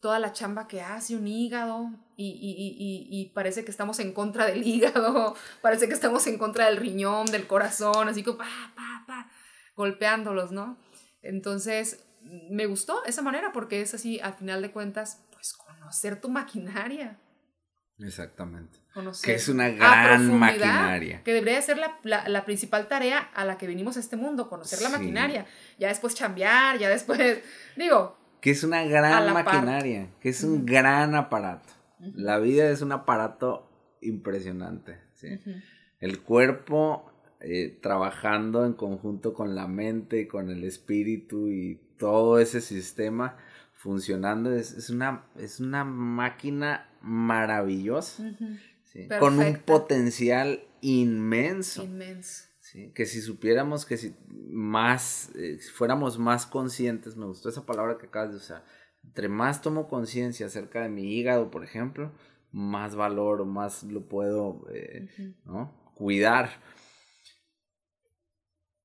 [0.00, 4.46] toda la chamba que hace un hígado y, y, y, parece que estamos en contra
[4.46, 9.04] del hígado, parece que estamos en contra del riñón, del corazón, así como pa, pa,
[9.06, 9.30] pa,
[9.74, 10.78] golpeándolos, ¿no?
[11.22, 16.28] Entonces, me gustó esa manera porque es así, al final de cuentas, pues conocer tu
[16.28, 17.18] maquinaria.
[18.02, 18.78] Exactamente.
[19.22, 21.22] que es una gran maquinaria.
[21.22, 24.80] Que debería ser la, la, principal tarea a la que venimos a este mundo, conocer
[24.82, 25.46] la maquinaria.
[25.78, 27.40] Ya después chambear, ya después,
[27.76, 28.18] digo.
[28.40, 31.74] Que es una gran maquinaria, que es un gran aparato.
[32.14, 33.70] La vida es un aparato
[34.00, 34.98] impresionante.
[35.14, 35.40] ¿sí?
[36.00, 42.62] El cuerpo eh, trabajando en conjunto con la mente, con el espíritu y todo ese
[42.62, 43.36] sistema
[43.80, 44.52] funcionando.
[44.52, 48.30] Es, es, una, es una máquina maravillosa,
[49.18, 51.82] con un potencial inmenso.
[51.82, 52.44] Inmenso.
[52.94, 58.06] Que si supiéramos que si más, eh, fuéramos más conscientes, me gustó esa palabra que
[58.06, 58.64] acabas de usar,
[59.02, 62.12] entre más tomo conciencia acerca de mi hígado, por ejemplo,
[62.52, 65.08] más valor o más lo puedo eh,
[65.94, 66.60] cuidar.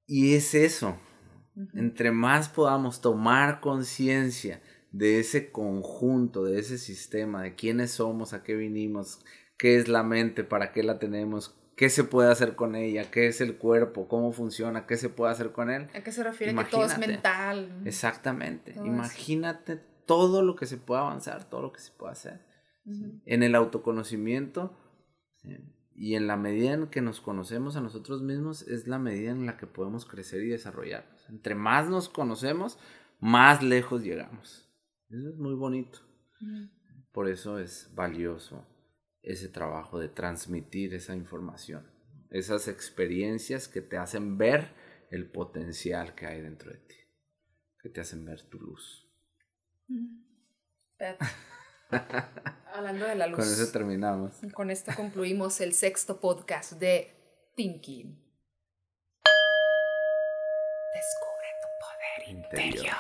[0.08, 0.98] Y es eso,
[1.76, 4.62] entre más podamos tomar conciencia
[4.96, 9.20] de ese conjunto, de ese sistema, de quiénes somos, a qué vinimos,
[9.58, 13.28] qué es la mente, para qué la tenemos, qué se puede hacer con ella, qué
[13.28, 15.90] es el cuerpo, cómo funciona, qué se puede hacer con él.
[15.94, 17.82] ¿A qué se refiere que todo es mental?
[17.84, 18.74] Exactamente.
[18.86, 22.46] Imagínate todo lo que se puede avanzar, todo lo que se puede hacer.
[23.26, 24.78] En el autoconocimiento
[25.94, 29.46] y en la medida en que nos conocemos a nosotros mismos es la medida en
[29.46, 31.28] la que podemos crecer y desarrollarnos.
[31.28, 32.80] Entre más nos conocemos,
[33.20, 34.65] más lejos llegamos.
[35.10, 36.00] Eso es muy bonito.
[37.12, 38.66] Por eso es valioso
[39.22, 41.90] ese trabajo de transmitir esa información,
[42.30, 44.70] esas experiencias que te hacen ver
[45.12, 46.96] el potencial que hay dentro de ti,
[47.82, 49.10] que te hacen ver tu luz.
[52.74, 53.40] Hablando de la luz.
[53.40, 54.42] Con eso terminamos.
[54.54, 57.14] Con esto concluimos el sexto podcast de
[57.56, 58.22] Thinking.
[60.94, 62.98] Descubre tu poder interior.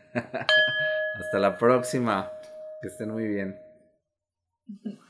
[1.20, 2.30] Hasta la próxima.
[2.80, 3.58] Que estén muy bien.